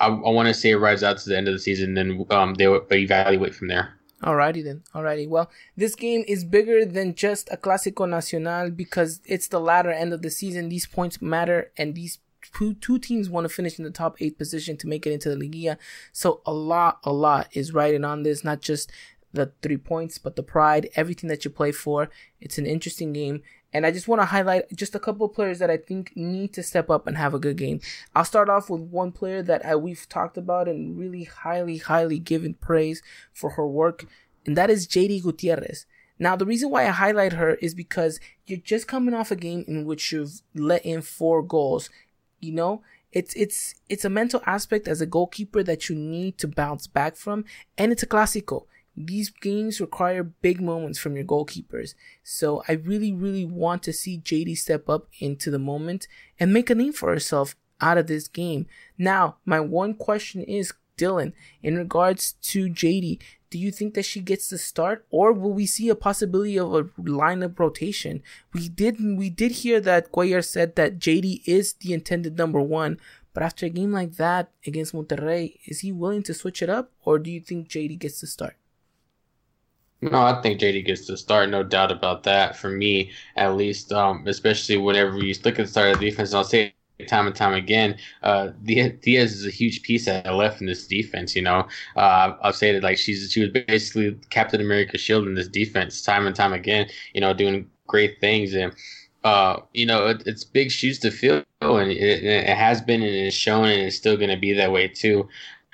[0.00, 2.26] I, I want to say it rides out to the end of the season, then
[2.30, 3.94] um, they'll evaluate from there.
[4.22, 4.82] Alrighty then.
[4.94, 5.28] Alrighty.
[5.28, 10.12] Well, this game is bigger than just a Clásico Nacional because it's the latter end
[10.12, 10.68] of the season.
[10.68, 12.18] These points matter, and these
[12.54, 15.28] two, two teams want to finish in the top eight position to make it into
[15.28, 15.76] the Liguilla.
[16.12, 18.44] So a lot, a lot is riding on this.
[18.44, 18.92] Not just
[19.32, 22.10] the three points, but the pride, everything that you play for.
[22.40, 23.42] It's an interesting game.
[23.72, 26.52] And I just want to highlight just a couple of players that I think need
[26.54, 27.80] to step up and have a good game.
[28.14, 32.18] I'll start off with one player that I, we've talked about and really highly, highly
[32.18, 33.02] given praise
[33.32, 34.04] for her work,
[34.44, 35.86] and that is JD Gutierrez.
[36.18, 39.64] Now, the reason why I highlight her is because you're just coming off a game
[39.66, 41.88] in which you've let in four goals.
[42.40, 46.48] You know, it's it's it's a mental aspect as a goalkeeper that you need to
[46.48, 47.44] bounce back from,
[47.78, 48.66] and it's a clásico.
[48.96, 51.94] These games require big moments from your goalkeepers.
[52.22, 56.06] So I really, really want to see JD step up into the moment
[56.38, 58.66] and make a name for herself out of this game.
[58.98, 61.32] Now, my one question is, Dylan,
[61.62, 63.18] in regards to JD,
[63.50, 66.74] do you think that she gets the start or will we see a possibility of
[66.74, 68.22] a lineup rotation?
[68.52, 72.98] We did we did hear that Cuellar said that JD is the intended number one,
[73.34, 76.92] but after a game like that against Monterrey, is he willing to switch it up
[77.04, 78.56] or do you think JD gets the start?
[80.02, 82.56] No, I think JD gets to start, no doubt about that.
[82.56, 86.34] For me, at least, um, especially whenever you look at the start of the defense,
[86.34, 86.74] I'll say
[87.06, 91.36] time and time again, uh, Diaz is a huge piece that left in this defense.
[91.36, 95.34] You know, uh, I'll say that like she's she was basically Captain America shield in
[95.34, 96.88] this defense time and time again.
[97.14, 98.74] You know, doing great things and.
[99.24, 103.14] Uh, you know, it, it's big shoes to fill, and it, it has been, and
[103.14, 105.28] it's shown, and it's still going to be that way too.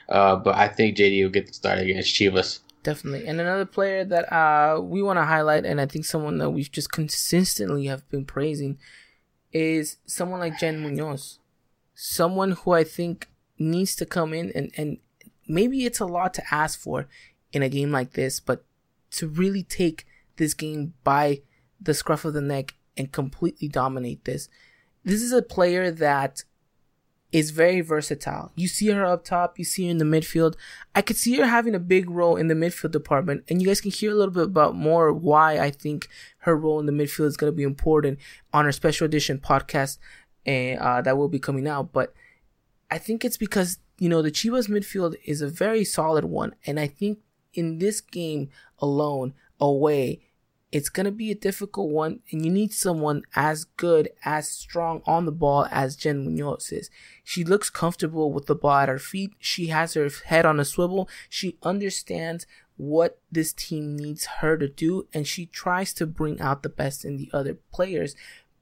[0.08, 2.60] Uh, but I think JD will get the start against Chivas.
[2.82, 3.26] Definitely.
[3.26, 6.70] And another player that uh, we want to highlight, and I think someone that we've
[6.70, 8.78] just consistently have been praising,
[9.52, 11.38] is someone like Jen Munoz.
[11.94, 14.98] Someone who I think needs to come in and, and
[15.48, 17.08] maybe it's a lot to ask for
[17.52, 18.64] in a game like this, but
[19.10, 20.06] to really take
[20.36, 21.42] this game by
[21.80, 24.48] the scruff of the neck and completely dominate this.
[25.04, 26.44] This is a player that
[27.30, 28.52] is very versatile.
[28.56, 30.54] You see her up top, you see her in the midfield.
[30.94, 33.80] I could see her having a big role in the midfield department, and you guys
[33.80, 36.08] can hear a little bit about more why I think
[36.38, 38.18] her role in the midfield is going to be important
[38.52, 39.98] on our special edition podcast
[40.46, 41.92] and uh, that will be coming out.
[41.92, 42.14] But
[42.90, 46.80] I think it's because you know the Chivas midfield is a very solid one, and
[46.80, 47.18] I think
[47.52, 48.48] in this game
[48.78, 50.20] alone, away,
[50.70, 55.02] it's going to be a difficult one, and you need someone as good, as strong
[55.06, 56.90] on the ball as Jen Munoz is.
[57.24, 59.32] She looks comfortable with the ball at her feet.
[59.38, 61.08] She has her head on a swivel.
[61.28, 62.46] She understands
[62.76, 67.04] what this team needs her to do, and she tries to bring out the best
[67.04, 68.14] in the other players.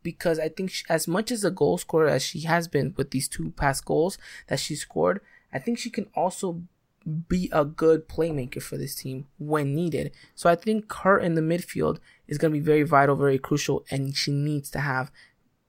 [0.02, 3.10] Because I think she, as much as a goal scorer as she has been with
[3.10, 5.20] these two past goals that she scored,
[5.52, 6.62] I think she can also
[7.06, 10.12] be a good playmaker for this team when needed.
[10.34, 13.84] So I think her in the midfield is going to be very vital, very crucial,
[13.90, 15.12] and she needs to have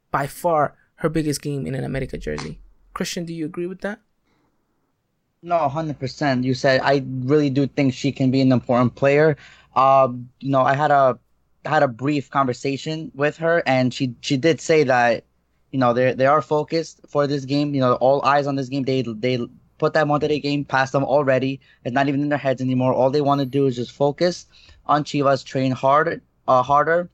[0.10, 2.60] by far her biggest game in an America jersey.
[2.94, 4.00] Christian, do you agree with that?
[5.44, 6.44] No, hundred percent.
[6.44, 9.38] You said I really do think she can be an important player.
[9.76, 11.20] Um, you know, I had a
[11.66, 15.26] had a brief conversation with her, and she she did say that
[15.72, 17.76] you know they they are focused for this game.
[17.76, 18.84] You know, all eyes on this game.
[18.84, 19.48] They they
[19.78, 21.60] put that Monterrey game past them already.
[21.84, 22.94] It's not even in their heads anymore.
[22.94, 24.46] All they want to do is just focus
[24.86, 27.10] on Chivas, train hard, uh, harder,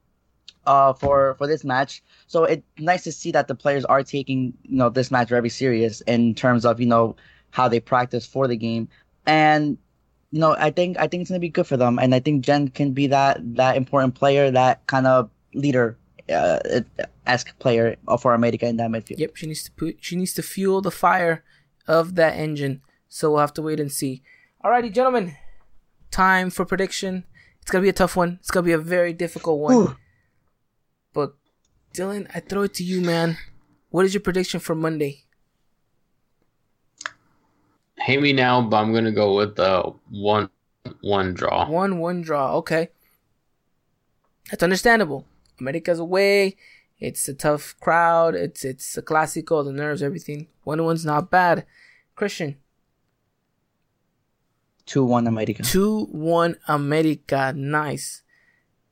[0.66, 2.04] uh, for for this match.
[2.28, 5.50] So it's nice to see that the players are taking you know this match very
[5.50, 7.16] serious in terms of you know
[7.52, 8.88] how they practice for the game,
[9.26, 9.78] and
[10.32, 12.46] you know I think I think it's gonna be good for them, and I think
[12.46, 15.98] Jen can be that that important player, that kind of leader
[16.30, 16.60] uh,
[17.28, 19.20] esque player for America in that midfield.
[19.20, 21.44] Yep, she needs to put she needs to fuel the fire
[21.88, 22.82] of that engine.
[23.08, 24.24] So we'll have to wait and see.
[24.64, 25.36] Alrighty, gentlemen.
[26.12, 27.26] Time for prediction.
[27.62, 28.38] It's gonna be a tough one.
[28.40, 29.76] It's gonna be a very difficult one.
[29.76, 29.96] Ooh.
[31.14, 31.36] But
[31.94, 33.38] Dylan, I throw it to you, man.
[33.90, 35.24] What is your prediction for Monday?
[38.00, 40.50] Hate me now, but I'm gonna go with the one
[41.02, 41.70] one draw.
[41.70, 42.56] One one draw.
[42.58, 42.90] Okay,
[44.50, 45.26] that's understandable.
[45.60, 46.58] America's away.
[47.04, 48.34] It's a tough crowd.
[48.34, 49.62] It's it's a classical.
[49.62, 50.48] The nerves, everything.
[50.64, 51.66] One one's not bad.
[52.16, 52.56] Christian.
[54.86, 55.64] Two one America.
[55.64, 57.54] Two one America.
[57.56, 58.24] Nice,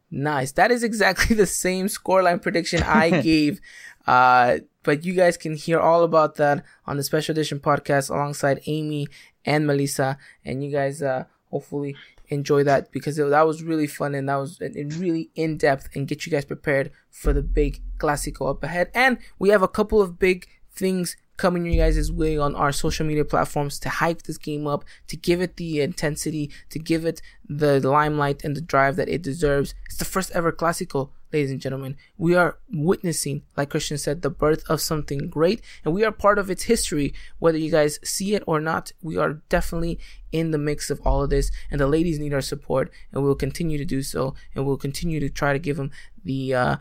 [0.10, 0.52] nice.
[0.52, 3.62] That is exactly the same scoreline prediction I gave.
[4.06, 8.60] Uh, but you guys can hear all about that on the special edition podcast alongside
[8.66, 9.08] Amy
[9.46, 10.18] and Melissa.
[10.44, 11.96] And you guys, uh, hopefully
[12.32, 14.60] enjoy that because it, that was really fun and that was
[14.98, 18.90] really in depth and get you guys prepared for the big Clásico up ahead.
[18.96, 23.06] And we have a couple of big things coming your guys' way on our social
[23.06, 27.22] media platforms to hype this game up, to give it the intensity, to give it
[27.48, 29.74] the limelight and the drive that it deserves.
[29.88, 31.96] It's the first ever Clásico ladies and gentlemen.
[32.18, 36.38] We are witnessing, like Christian said, the birth of something great, and we are part
[36.40, 37.14] of its history.
[37.40, 40.00] Whether you guys see it or not, we are definitely
[40.32, 43.36] in the mix of all of this, and the ladies need our support, and we'll
[43.36, 45.92] continue to do so, and we'll continue to try to give them
[46.24, 46.76] the uh,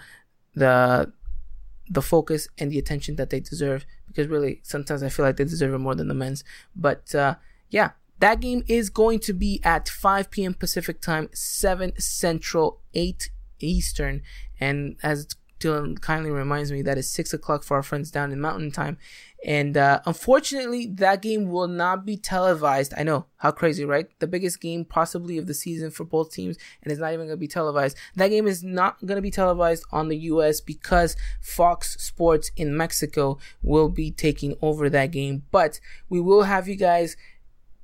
[0.55, 1.13] the
[1.89, 3.85] the focus and the attention that they deserve.
[4.07, 6.45] Because really, sometimes I feel like they deserve it more than the men's.
[6.75, 7.37] But uh,
[7.69, 7.91] yeah,
[8.21, 10.55] that game is going to be at 5 p.m.
[10.55, 13.31] Pacific time, 7 Central, 8
[13.61, 14.23] Eastern.
[14.59, 15.29] And as
[15.61, 18.99] Dylan kindly reminds me, that it's 6 o'clock for our friends down in Mountain Time.
[19.45, 22.93] And uh, unfortunately, that game will not be televised.
[22.97, 24.07] I know, how crazy, right?
[24.19, 27.39] The biggest game possibly of the season for both teams, and it's not even going
[27.39, 27.97] to be televised.
[28.17, 32.77] That game is not going to be televised on the US because Fox Sports in
[32.77, 35.45] Mexico will be taking over that game.
[35.51, 37.17] But we will have you guys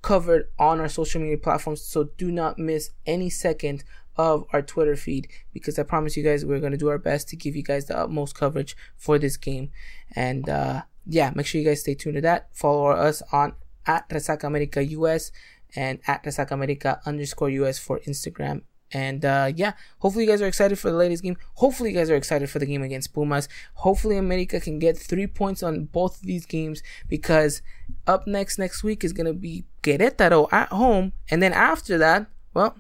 [0.02, 3.82] covered on our social media platforms, so do not miss any second
[4.16, 7.28] of our Twitter feed because I promise you guys we're going to do our best
[7.28, 9.70] to give you guys the utmost coverage for this game.
[10.14, 12.48] And uh, yeah, make sure you guys stay tuned to that.
[12.52, 13.54] Follow us on
[13.86, 15.30] at Resaca America US
[15.74, 18.62] and at Resaca America underscore US for Instagram.
[18.92, 21.36] And uh, yeah, hopefully you guys are excited for the latest game.
[21.54, 23.48] Hopefully you guys are excited for the game against Pumas.
[23.74, 27.62] Hopefully America can get three points on both of these games because
[28.06, 32.76] up next next week is gonna be Querétaro at home, and then after that, well,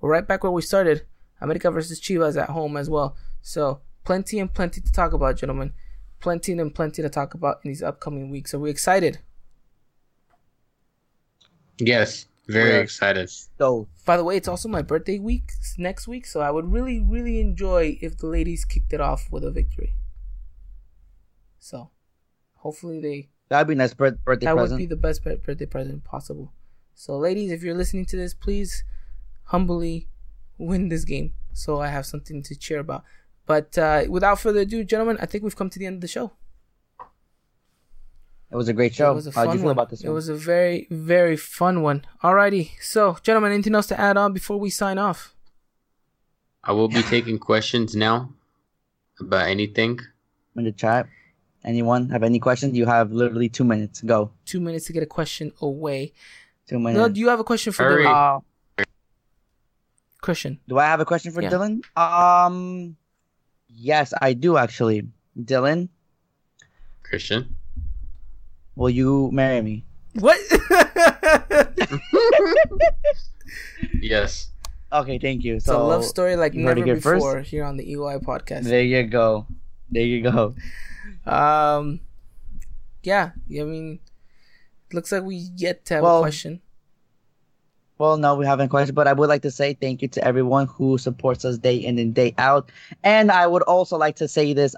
[0.00, 1.02] we're right back where we started.
[1.40, 3.16] America versus Chivas at home as well.
[3.42, 5.72] So plenty and plenty to talk about, gentlemen.
[6.20, 8.54] Plenty and plenty to talk about in these upcoming weeks.
[8.54, 9.18] Are we excited?
[11.78, 12.78] Yes, very yeah.
[12.78, 13.30] excited.
[13.58, 17.00] So, by the way, it's also my birthday week next week, so I would really,
[17.00, 19.94] really enjoy if the ladies kicked it off with a victory.
[21.58, 21.90] So,
[22.54, 23.28] hopefully they.
[23.48, 24.42] That'd be nice birthday that present.
[24.42, 26.52] That would be the best birthday present possible.
[26.94, 28.84] So, ladies, if you're listening to this, please
[29.46, 30.08] humbly
[30.58, 33.04] win this game so I have something to cheer about.
[33.46, 36.08] But uh, without further ado, gentlemen, I think we've come to the end of the
[36.08, 36.32] show.
[38.50, 39.12] It was a great show.
[39.12, 39.72] It was a How fun did you feel one.
[39.72, 42.04] about this It was a very, very fun one.
[42.22, 42.70] Alrighty.
[42.80, 45.34] So, gentlemen, anything else to add on before we sign off?
[46.62, 48.32] I will be taking questions now
[49.20, 50.00] about anything.
[50.56, 51.08] in the chat.
[51.64, 52.76] Anyone have any questions?
[52.76, 54.00] You have literally two minutes.
[54.00, 54.30] Go.
[54.44, 56.12] Two minutes to get a question away.
[56.68, 56.96] Two minutes.
[56.96, 57.14] No, minutes.
[57.14, 58.04] do you have a question for Hurry.
[58.04, 58.36] Dylan?
[58.36, 58.40] Uh,
[60.26, 60.58] Christian?
[60.66, 61.50] do I have a question for Yeah.
[61.54, 61.86] Dylan?
[61.94, 62.96] Um,
[63.70, 65.06] yes, I do actually.
[65.38, 65.88] Dylan,
[67.06, 67.54] Christian.
[68.74, 69.84] will you marry me?
[70.18, 70.34] What?
[74.00, 74.50] Yes.
[74.92, 75.56] Okay, thank you.
[75.56, 77.22] it's a So love story like never it here first?
[77.22, 78.64] before here on the EY podcast.
[78.64, 79.46] there you go.
[79.90, 80.54] There you go.
[81.26, 82.00] Um,
[83.02, 83.98] yeah, I mean,
[84.92, 86.62] looks like we yet to have a question.
[87.98, 90.66] Well, no, we haven't questioned, but I would like to say thank you to everyone
[90.66, 92.70] who supports us day in and day out.
[93.02, 94.76] And I would also like to say this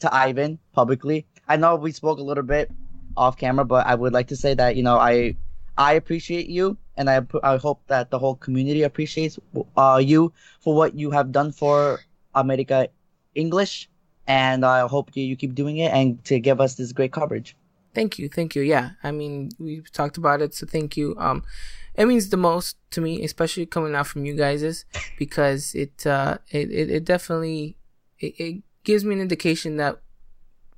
[0.00, 1.26] to Ivan publicly.
[1.48, 2.70] I know we spoke a little bit
[3.16, 5.36] off camera, but I would like to say that you know I
[5.76, 9.38] I appreciate you, and I I hope that the whole community appreciates
[9.76, 12.00] uh you for what you have done for
[12.34, 12.88] America
[13.34, 13.88] English,
[14.26, 17.56] and I hope you, you keep doing it and to give us this great coverage.
[17.94, 18.62] Thank you, thank you.
[18.62, 21.14] Yeah, I mean, we've talked about it, so thank you.
[21.18, 21.42] Um,
[21.96, 24.84] it means the most to me, especially coming out from you guys,
[25.18, 27.76] because it uh it it, it definitely
[28.18, 30.00] it, it gives me an indication that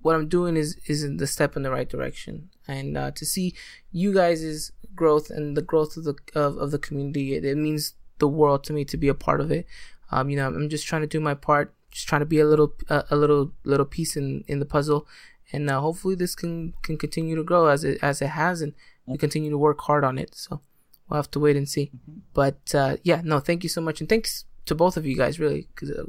[0.00, 3.54] what I'm doing is is the step in the right direction, and uh, to see
[3.90, 7.94] you guys' growth and the growth of the of, of the community, it, it means
[8.18, 9.66] the world to me to be a part of it.
[10.10, 12.46] Um, you know, I'm just trying to do my part, just trying to be a
[12.46, 15.06] little uh, a little little piece in in the puzzle,
[15.52, 18.74] and uh, hopefully this can can continue to grow as it as it has, and
[19.06, 20.34] we continue to work hard on it.
[20.34, 20.60] So
[21.08, 21.90] we'll have to wait and see.
[22.34, 25.38] But uh, yeah, no, thank you so much, and thanks to both of you guys,
[25.40, 26.04] really, because uh,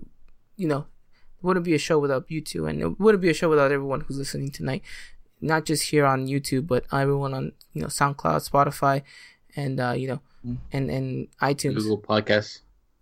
[0.58, 0.80] you know,
[1.38, 3.72] it wouldn't be a show without you two, and it wouldn't be a show without
[3.72, 4.82] everyone who's listening tonight.
[5.42, 9.04] Not just here on YouTube, but everyone on you know SoundCloud, Spotify,
[9.56, 10.20] and uh, you know,
[10.74, 12.60] and and iTunes Google Podcasts.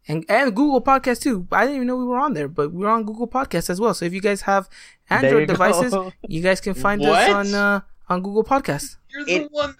[0.08, 1.48] and and Google Podcast too.
[1.52, 3.96] I didn't even know we were on there, but we're on Google Podcast as well.
[3.96, 4.70] So if you guys have
[5.10, 5.54] Android you go.
[5.54, 8.98] devices, you guys can find us on uh, on Google Podcast.
[9.10, 9.76] You're the It- one.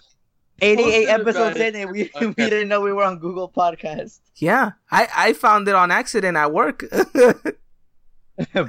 [0.60, 4.20] 88 episodes in, and we, we didn't know we were on Google Podcast.
[4.36, 6.84] Yeah, I I found it on accident at work.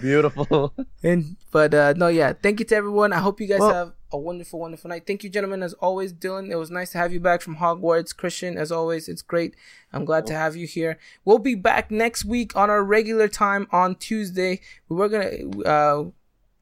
[0.01, 0.73] Beautiful.
[1.03, 2.33] and but uh no, yeah.
[2.33, 3.13] Thank you to everyone.
[3.13, 5.05] I hope you guys Well- have a wonderful, wonderful night.
[5.05, 6.11] Thank you, gentlemen, as always.
[6.11, 8.15] Dylan, it was nice to have you back from Hogwarts.
[8.15, 9.55] Christian, as always, it's great.
[9.93, 10.97] I'm glad to have you here.
[11.25, 14.61] We'll be back next week on our regular time on Tuesday.
[14.89, 16.05] We were gonna uh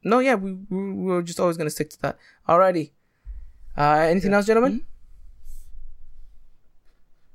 [0.03, 2.17] no, yeah, we we we were just always gonna stick to that.
[2.49, 2.91] Alrighty.
[3.78, 4.86] Uh anything else, gentlemen?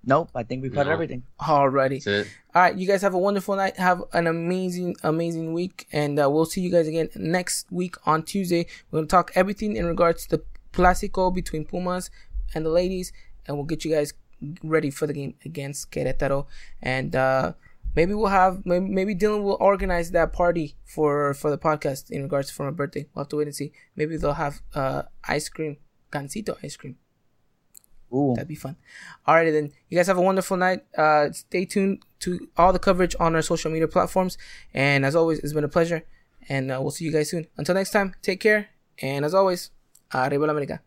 [0.05, 0.92] Nope, I think we covered No.
[0.92, 1.22] everything.
[1.40, 2.03] Alrighty.
[2.03, 2.28] That's it.
[2.55, 3.76] All right, you guys have a wonderful night.
[3.76, 8.22] Have an amazing, amazing week, and uh, we'll see you guys again next week on
[8.24, 8.66] Tuesday.
[8.90, 12.11] We're gonna talk everything in regards to the Clásico between Pumas
[12.55, 13.12] and the ladies,
[13.46, 14.12] and we'll get you guys
[14.64, 16.46] ready for the game against Querétaro.
[16.82, 17.53] And uh,
[17.94, 22.22] maybe we'll have maybe, maybe Dylan will organize that party for for the podcast in
[22.24, 23.07] regards to for my birthday.
[23.14, 23.72] We'll have to wait and see.
[23.94, 25.76] Maybe they'll have uh, ice cream,
[26.11, 26.96] gansito ice cream.
[28.14, 28.34] Ooh.
[28.34, 28.76] That'd be fun.
[29.26, 29.72] Alrighty then.
[29.88, 30.84] You guys have a wonderful night.
[30.96, 34.38] Uh, stay tuned to all the coverage on our social media platforms.
[34.74, 36.04] And as always, it's been a pleasure.
[36.48, 37.46] And uh, we'll see you guys soon.
[37.56, 38.68] Until next time, take care.
[39.00, 39.70] And as always,
[40.12, 40.80] arriba la América.